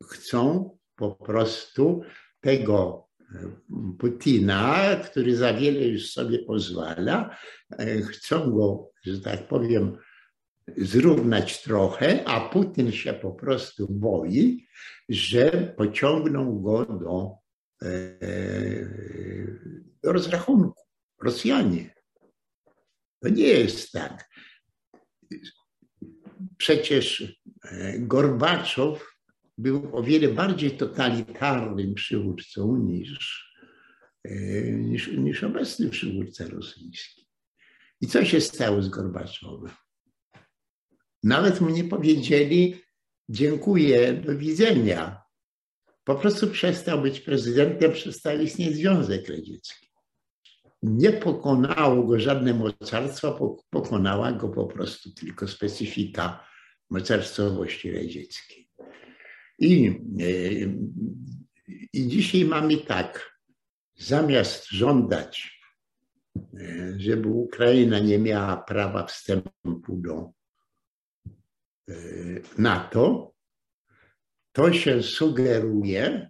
chcą 0.04 0.70
po 0.96 1.10
prostu 1.10 2.02
tego 2.40 3.08
e, 3.20 3.50
Putina, 3.98 4.96
który 4.96 5.36
za 5.36 5.54
wiele 5.54 5.86
już 5.86 6.10
sobie 6.10 6.38
pozwala, 6.38 7.36
e, 7.70 8.02
chcą 8.02 8.50
go, 8.50 8.90
że 9.04 9.20
tak 9.20 9.48
powiem, 9.48 9.98
zrównać 10.76 11.62
trochę, 11.62 12.24
a 12.24 12.48
Putin 12.48 12.92
się 12.92 13.12
po 13.12 13.32
prostu 13.32 13.86
boi, 13.90 14.66
że 15.08 15.74
pociągną 15.76 16.60
go 16.62 16.84
do, 16.86 17.30
e, 17.82 18.18
do 20.02 20.12
rozrachunku. 20.12 20.89
Rosjanie. 21.22 21.94
To 23.22 23.28
nie 23.28 23.48
jest 23.48 23.92
tak. 23.92 24.30
Przecież 26.56 27.40
Gorbaczow 27.98 29.16
był 29.58 29.96
o 29.96 30.02
wiele 30.02 30.28
bardziej 30.28 30.70
totalitarnym 30.70 31.94
przywódcą 31.94 32.76
niż, 32.76 33.46
e, 34.24 34.32
niż, 34.72 35.08
niż 35.08 35.44
obecny 35.44 35.90
przywódca 35.90 36.48
rosyjski. 36.48 37.28
I 38.00 38.06
co 38.06 38.24
się 38.24 38.40
stało 38.40 38.82
z 38.82 38.88
Gorbaczowem? 38.88 39.72
Nawet 41.22 41.60
mu 41.60 41.70
nie 41.70 41.84
powiedzieli 41.84 42.80
dziękuję, 43.28 44.12
do 44.12 44.38
widzenia. 44.38 45.22
Po 46.04 46.14
prostu 46.14 46.48
przestał 46.48 47.02
być 47.02 47.20
prezydentem, 47.20 47.92
przestał 47.92 48.38
istnieć 48.38 48.76
Związek 48.76 49.28
Radziecki. 49.28 49.89
Nie 50.82 51.12
pokonało 51.12 52.02
go 52.02 52.20
żadne 52.20 52.54
mocarstwo, 52.54 53.56
pokonała 53.70 54.32
go 54.32 54.48
po 54.48 54.66
prostu 54.66 55.12
tylko 55.14 55.48
specyfika 55.48 56.46
mocarstwowości 56.90 57.92
radzieckiej. 57.92 58.70
I, 59.58 60.00
e, 60.20 60.30
I 61.92 62.08
dzisiaj 62.08 62.44
mamy 62.44 62.76
tak, 62.76 63.36
zamiast 63.96 64.70
żądać, 64.70 65.60
e, 66.36 66.94
żeby 66.96 67.28
Ukraina 67.28 67.98
nie 67.98 68.18
miała 68.18 68.56
prawa 68.56 69.06
wstępu 69.06 69.96
do 69.96 70.30
e, 71.88 71.94
NATO, 72.58 73.34
to 74.52 74.72
się 74.72 75.02
sugeruje, 75.02 76.29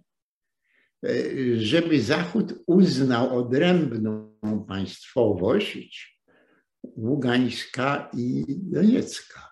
żeby 1.57 2.01
Zachód 2.01 2.53
uznał 2.67 3.37
odrębną 3.37 4.37
państwowość 4.67 6.21
Ługańska 6.83 8.11
i 8.17 8.45
Doniecka. 8.47 9.51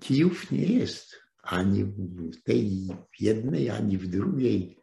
Kijów 0.00 0.50
nie 0.50 0.66
jest 0.66 1.16
ani 1.42 1.84
w 1.84 2.42
tej 2.42 2.88
jednej, 3.20 3.70
ani 3.70 3.98
w 3.98 4.08
drugiej 4.08 4.78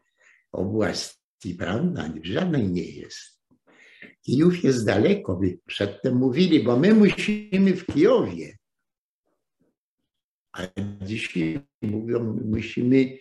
oblasti, 0.51 1.55
prawda? 1.55 2.03
Ani 2.03 2.21
w 2.21 2.25
żadnej 2.25 2.69
nie 2.69 2.85
jest. 2.91 3.43
Kijów 4.21 4.63
jest 4.63 4.85
daleko. 4.85 5.41
Przedtem 5.65 6.15
mówili, 6.15 6.63
bo 6.63 6.79
my 6.79 6.93
musimy 6.93 7.75
w 7.75 7.85
Kijowie. 7.85 8.57
A 10.51 10.67
dzisiaj 11.01 11.61
mówią, 11.81 12.39
musimy 12.45 13.17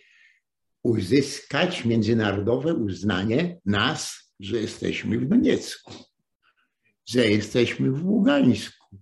uzyskać 0.87 1.85
międzynarodowe 1.85 2.73
uznanie 2.73 3.59
nas, 3.65 4.33
że 4.39 4.57
jesteśmy 4.57 5.19
w 5.19 5.27
Doniecku, 5.27 5.93
że 7.09 7.27
jesteśmy 7.27 7.91
w 7.91 8.05
Ługańsku. 8.05 8.97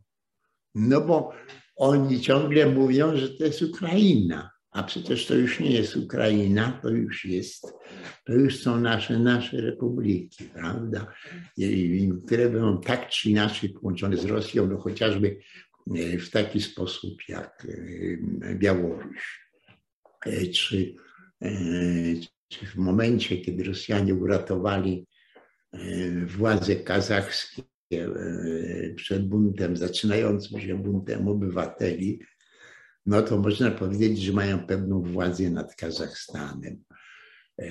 No 0.76 1.02
bo 1.02 1.34
oni 1.76 2.22
ciągle 2.22 2.66
mówią, 2.66 3.18
że 3.18 3.30
to 3.30 3.46
jest 3.46 3.62
Ukraina, 3.62 4.52
a 4.72 4.84
przecież 4.84 5.26
to 5.26 5.36
już 5.36 5.60
nie 5.60 5.72
jest 5.72 5.96
Ukraina, 5.96 6.80
to 6.82 6.90
już 6.90 7.26
jest, 7.26 7.74
to 8.26 8.34
już 8.34 8.60
są 8.60 8.80
nasze, 8.80 9.20
nasze 9.20 9.62
republiki, 9.62 10.44
prawda? 10.44 11.14
I, 11.58 12.12
które 12.26 12.50
będą 12.50 12.82
tak 12.82 13.10
czy 13.10 13.30
inaczej 13.30 13.70
połączone 13.70 14.18
z 14.18 14.26
Rosją, 14.26 14.68
no 14.68 14.78
chociażby 14.78 15.40
e, 15.96 16.18
w 16.18 16.30
taki 16.30 16.62
sposób 16.62 17.14
jak 17.28 17.68
e, 18.42 18.56
Białoruś. 18.56 19.46
E, 20.26 20.48
czy, 20.48 20.96
w 22.74 22.76
momencie, 22.76 23.38
kiedy 23.38 23.64
Rosjanie 23.64 24.16
uratowali 24.16 25.08
władze 26.28 26.76
kazachskie 26.76 27.64
E, 27.94 28.94
przed 28.96 29.28
buntem, 29.28 29.78
zaczynającym 29.78 30.62
się 30.62 30.84
buntem 30.84 31.28
obywateli, 31.28 32.20
no 33.06 33.22
to 33.22 33.38
można 33.38 33.72
powiedzieć, 33.72 34.22
że 34.22 34.34
mają 34.34 34.68
pewną 34.68 35.02
władzę 35.02 35.50
nad 35.50 35.76
Kazachstanem. 35.76 36.84
E, 37.62 37.68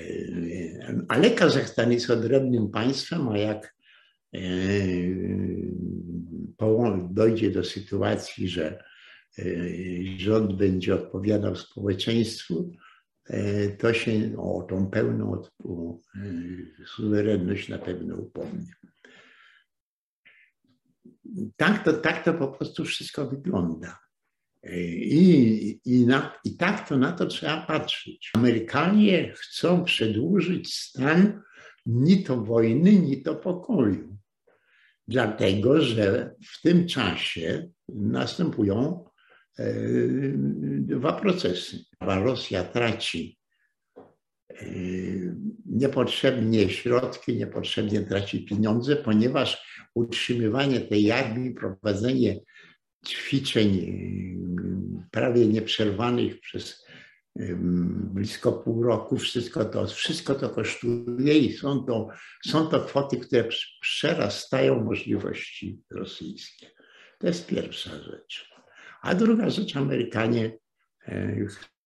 ale 1.07 1.31
Kazachstan 1.31 1.91
jest 1.91 2.09
odrębnym 2.09 2.69
państwem, 2.69 3.29
a 3.29 3.37
jak 3.37 3.75
e, 4.35 4.39
dojdzie 7.09 7.51
do 7.51 7.63
sytuacji, 7.63 8.49
że 8.49 8.83
rząd 10.17 10.53
będzie 10.53 10.95
odpowiadał 10.95 11.55
społeczeństwu, 11.55 12.71
to 13.77 13.93
się 13.93 14.37
o 14.37 14.65
tą 14.69 14.89
pełną 14.89 15.41
suwerenność 16.85 17.69
na 17.69 17.77
pewno 17.77 18.15
upomnie 18.15 18.75
tak 21.57 21.83
to, 21.83 21.93
tak 21.93 22.25
to 22.25 22.33
po 22.33 22.47
prostu 22.47 22.85
wszystko 22.85 23.27
wygląda. 23.27 23.99
I, 24.73 25.79
i, 25.85 26.05
na, 26.05 26.39
I 26.43 26.57
tak 26.57 26.89
to 26.89 26.97
na 26.97 27.11
to 27.11 27.25
trzeba 27.25 27.65
patrzeć. 27.65 28.31
Amerykanie 28.35 29.33
chcą 29.33 29.83
przedłużyć 29.83 30.73
stan 30.75 31.41
ni 31.85 32.23
to 32.23 32.37
wojny, 32.37 32.99
ni 32.99 33.21
to 33.21 33.35
pokoju. 33.35 34.17
Dlatego, 35.07 35.81
że 35.81 36.35
w 36.53 36.61
tym 36.61 36.87
czasie 36.87 37.69
następują 37.89 39.04
e, 39.04 39.04
dwa 40.79 41.13
procesy. 41.13 41.77
Rosja 42.01 42.63
traci 42.63 43.37
niepotrzebnie 45.65 46.69
środki, 46.69 47.35
niepotrzebnie 47.37 48.01
traci 48.01 48.45
pieniądze, 48.45 48.95
ponieważ 48.95 49.81
utrzymywanie 49.95 50.81
tej 50.81 51.11
armii, 51.11 51.53
prowadzenie 51.53 52.39
ćwiczeń 53.07 53.95
prawie 55.11 55.47
nieprzerwanych 55.47 56.39
przez 56.39 56.85
blisko 58.13 58.51
pół 58.51 58.83
roku, 58.83 59.17
wszystko 59.17 59.65
to, 59.65 59.87
wszystko 59.87 60.35
to 60.35 60.49
kosztuje 60.49 61.37
i 61.37 61.53
są 61.53 61.83
to, 61.83 62.07
są 62.45 62.67
to 62.67 62.85
kwoty, 62.85 63.17
które 63.17 63.47
przerastają 63.81 64.83
możliwości 64.83 65.79
rosyjskie. 65.91 66.71
To 67.19 67.27
jest 67.27 67.47
pierwsza 67.47 67.99
rzecz. 68.01 68.54
A 69.05 69.15
druga 69.15 69.49
rzecz, 69.49 69.75
Amerykanie 69.75 70.57
e, 71.07 71.35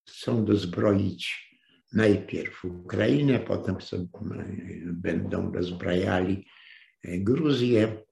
chcą 0.09 0.45
dozbroić 0.45 1.49
najpierw 1.93 2.65
Ukrainę, 2.65 3.39
potem 3.39 3.75
chcą, 3.75 4.07
będą 4.85 5.51
dozbrajali 5.51 6.47
e, 7.03 7.17
Gruzję, 7.17 8.03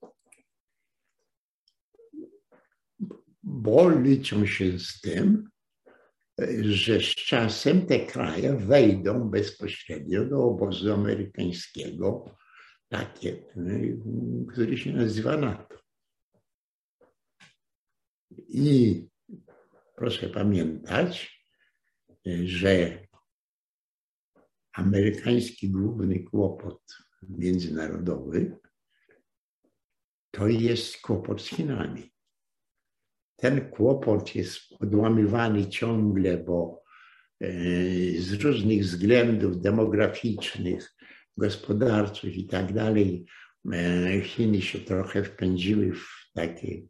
bo 3.44 3.90
liczą 3.90 4.46
się 4.46 4.80
z 4.80 5.02
tym, 5.02 5.50
że 6.62 7.00
z 7.00 7.16
czasem 7.16 7.86
te 7.86 8.00
kraje 8.00 8.54
wejdą 8.54 9.30
bezpośrednio 9.30 10.26
do 10.26 10.44
obozu 10.44 10.94
amerykańskiego, 10.94 12.36
takie, 12.90 13.44
który 14.52 14.78
się 14.78 14.94
nazywa 14.94 15.38
NATO. 15.38 15.67
I 18.50 19.08
proszę 19.96 20.30
pamiętać, 20.30 21.44
że 22.44 23.00
amerykański 24.74 25.70
główny 25.70 26.20
kłopot 26.20 26.82
międzynarodowy 27.30 28.58
to 30.32 30.48
jest 30.48 31.02
kłopot 31.02 31.42
z 31.42 31.48
Chinami. 31.48 32.12
Ten 33.36 33.70
kłopot 33.70 34.36
jest 34.36 34.60
odłamywany 34.80 35.70
ciągle, 35.70 36.38
bo 36.38 36.84
e, 37.42 37.50
z 38.20 38.34
różnych 38.34 38.82
względów 38.82 39.62
demograficznych, 39.62 40.96
gospodarczych 41.38 42.38
i 42.38 42.48
tak 42.48 42.74
dalej, 42.74 43.26
e, 43.74 44.22
Chiny 44.22 44.62
się 44.62 44.80
trochę 44.80 45.24
wpędziły 45.24 45.94
w 45.94 46.32
taki, 46.34 46.90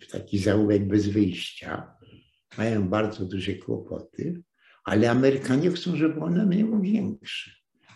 w 0.00 0.10
taki 0.10 0.38
zaułek 0.38 0.88
bez 0.88 1.08
wyjścia. 1.08 1.96
Mają 2.58 2.88
bardzo 2.88 3.24
duże 3.24 3.54
kłopoty, 3.54 4.42
ale 4.84 5.10
Amerykanie 5.10 5.70
chcą, 5.70 5.96
żeby 5.96 6.20
one 6.20 6.46
miały 6.46 6.82
większe 6.82 7.50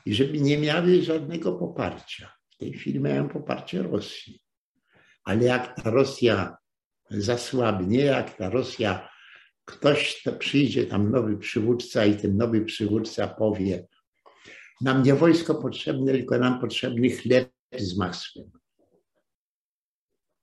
i 0.06 0.14
żeby 0.14 0.40
nie 0.40 0.58
miały 0.58 1.02
żadnego 1.02 1.52
poparcia. 1.52 2.32
W 2.50 2.56
tej 2.56 2.72
chwili 2.72 3.00
mają 3.00 3.28
poparcie 3.28 3.82
Rosji 3.82 4.44
ale 5.24 5.44
jak 5.44 5.82
ta 5.82 5.90
Rosja 5.90 6.56
zasłabnie, 7.10 7.98
jak 7.98 8.36
ta 8.36 8.50
Rosja, 8.50 9.08
ktoś 9.64 10.22
to 10.22 10.32
przyjdzie 10.32 10.86
tam 10.86 11.10
nowy 11.10 11.36
przywódca 11.36 12.04
i 12.04 12.16
ten 12.16 12.36
nowy 12.36 12.64
przywódca 12.64 13.28
powie, 13.28 13.86
nam 14.80 15.02
nie 15.02 15.14
wojsko 15.14 15.54
potrzebne, 15.54 16.12
tylko 16.12 16.38
nam 16.38 16.60
potrzebny 16.60 17.10
chleb 17.10 17.50
z 17.78 17.96
masłem. 17.96 18.50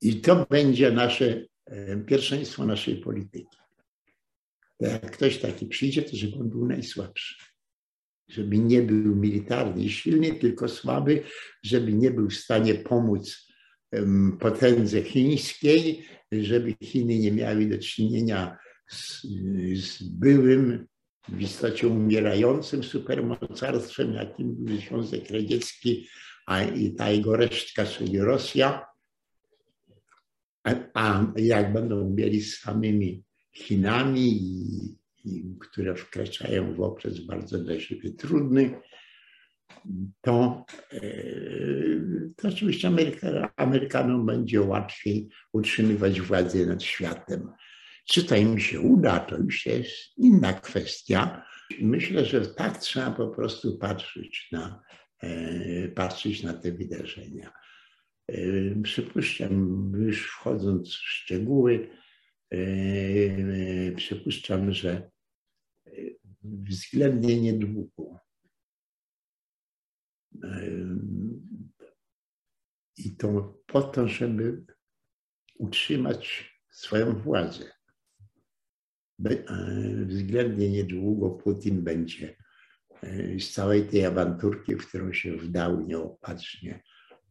I 0.01 0.21
to 0.21 0.45
będzie 0.49 0.91
nasze 0.91 1.45
e, 1.65 1.97
pierwszeństwo 1.97 2.65
naszej 2.65 2.95
polityki. 2.95 3.57
Jak 4.79 5.11
ktoś 5.11 5.37
taki 5.37 5.65
przyjdzie, 5.65 6.01
to 6.01 6.17
żeby 6.17 6.37
on 6.37 6.49
był 6.49 6.67
najsłabszy. 6.67 7.35
Żeby 8.27 8.57
nie 8.57 8.81
był 8.81 9.15
militarny 9.15 9.83
i 9.83 9.89
silny, 9.89 10.33
tylko 10.33 10.69
słaby, 10.69 11.23
żeby 11.63 11.93
nie 11.93 12.11
był 12.11 12.29
w 12.29 12.35
stanie 12.35 12.75
pomóc 12.75 13.51
potędze 14.39 15.03
chińskiej, 15.03 16.05
żeby 16.31 16.75
Chiny 16.83 17.19
nie 17.19 17.31
miały 17.31 17.65
do 17.65 17.77
czynienia 17.77 18.57
z, 18.89 19.21
z 19.75 20.03
byłym, 20.03 20.87
w 21.29 21.41
istocie 21.41 21.87
umierającym 21.87 22.83
supermocarstwem, 22.83 24.13
jakim 24.13 24.55
był 24.55 24.77
Związek 24.77 25.29
Radziecki, 25.29 26.07
a 26.47 26.63
i 26.63 26.95
ta 26.95 27.11
jego 27.11 27.35
resztka, 27.35 27.85
czyli 27.85 28.19
Rosja. 28.19 28.85
A, 30.63 30.75
a 30.93 31.25
jak 31.35 31.73
będą 31.73 32.09
mieli 32.09 32.41
z 32.41 32.59
samymi 32.59 33.23
Chinami, 33.53 34.27
i, 34.29 34.97
i, 35.25 35.55
które 35.59 35.95
wkraczają 35.95 36.75
w 36.75 36.81
okres 36.81 37.19
bardzo 37.25 37.59
dla 37.59 37.79
siebie 37.79 38.11
trudny, 38.11 38.81
to, 40.21 40.65
e, 40.93 41.01
to 42.37 42.47
oczywiście 42.47 42.87
Ameryka, 42.87 43.53
Amerykanom 43.55 44.25
będzie 44.25 44.61
łatwiej 44.61 45.29
utrzymywać 45.53 46.21
władzę 46.21 46.65
nad 46.65 46.83
światem. 46.83 47.51
Czy 48.05 48.23
to 48.23 48.35
im 48.35 48.59
się 48.59 48.81
uda, 48.81 49.19
to 49.19 49.37
już 49.37 49.65
jest 49.65 50.17
inna 50.17 50.53
kwestia. 50.53 51.45
Myślę, 51.81 52.25
że 52.25 52.47
tak 52.47 52.77
trzeba 52.77 53.11
po 53.11 53.27
prostu 53.27 53.77
patrzeć 53.77 54.47
na, 54.51 54.83
e, 55.23 55.87
patrzeć 55.87 56.43
na 56.43 56.53
te 56.53 56.71
wydarzenia. 56.71 57.51
Przypuszczam, 58.83 59.91
już 59.95 60.31
wchodząc 60.31 60.89
w 60.89 61.09
szczegóły, 61.09 61.89
przypuszczam, 63.95 64.73
że 64.73 65.11
względnie 66.43 67.41
niedługo 67.41 68.19
i 72.97 73.15
to 73.15 73.61
po 73.67 73.81
to, 73.81 74.07
żeby 74.07 74.65
utrzymać 75.59 76.51
swoją 76.69 77.15
władzę. 77.15 77.71
E, 79.25 79.45
względnie 80.05 80.69
niedługo 80.69 81.29
Putin 81.29 81.83
będzie 81.83 82.37
e, 83.03 83.39
z 83.39 83.51
całej 83.51 83.87
tej 83.87 84.05
awanturki, 84.05 84.75
w 84.75 84.87
którą 84.87 85.13
się 85.13 85.37
wdał 85.37 85.81
nieopatrznie, 85.81 86.83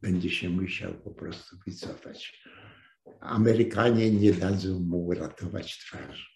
będzie 0.02 0.30
się 0.30 0.48
musiał 0.48 0.94
po 0.94 1.10
prostu 1.10 1.56
wycofać. 1.66 2.42
Amerykanie 3.20 4.10
nie 4.10 4.32
dadzą 4.32 4.80
mu 4.80 5.06
uratować 5.06 5.78
twarzy. 5.78 6.26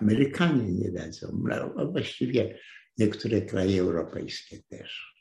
Amerykanie 0.00 0.72
nie 0.72 0.92
dadzą, 0.92 1.42
no, 1.76 1.92
właściwie 1.92 2.58
niektóre 2.98 3.42
kraje 3.42 3.80
europejskie 3.80 4.62
też. 4.62 5.15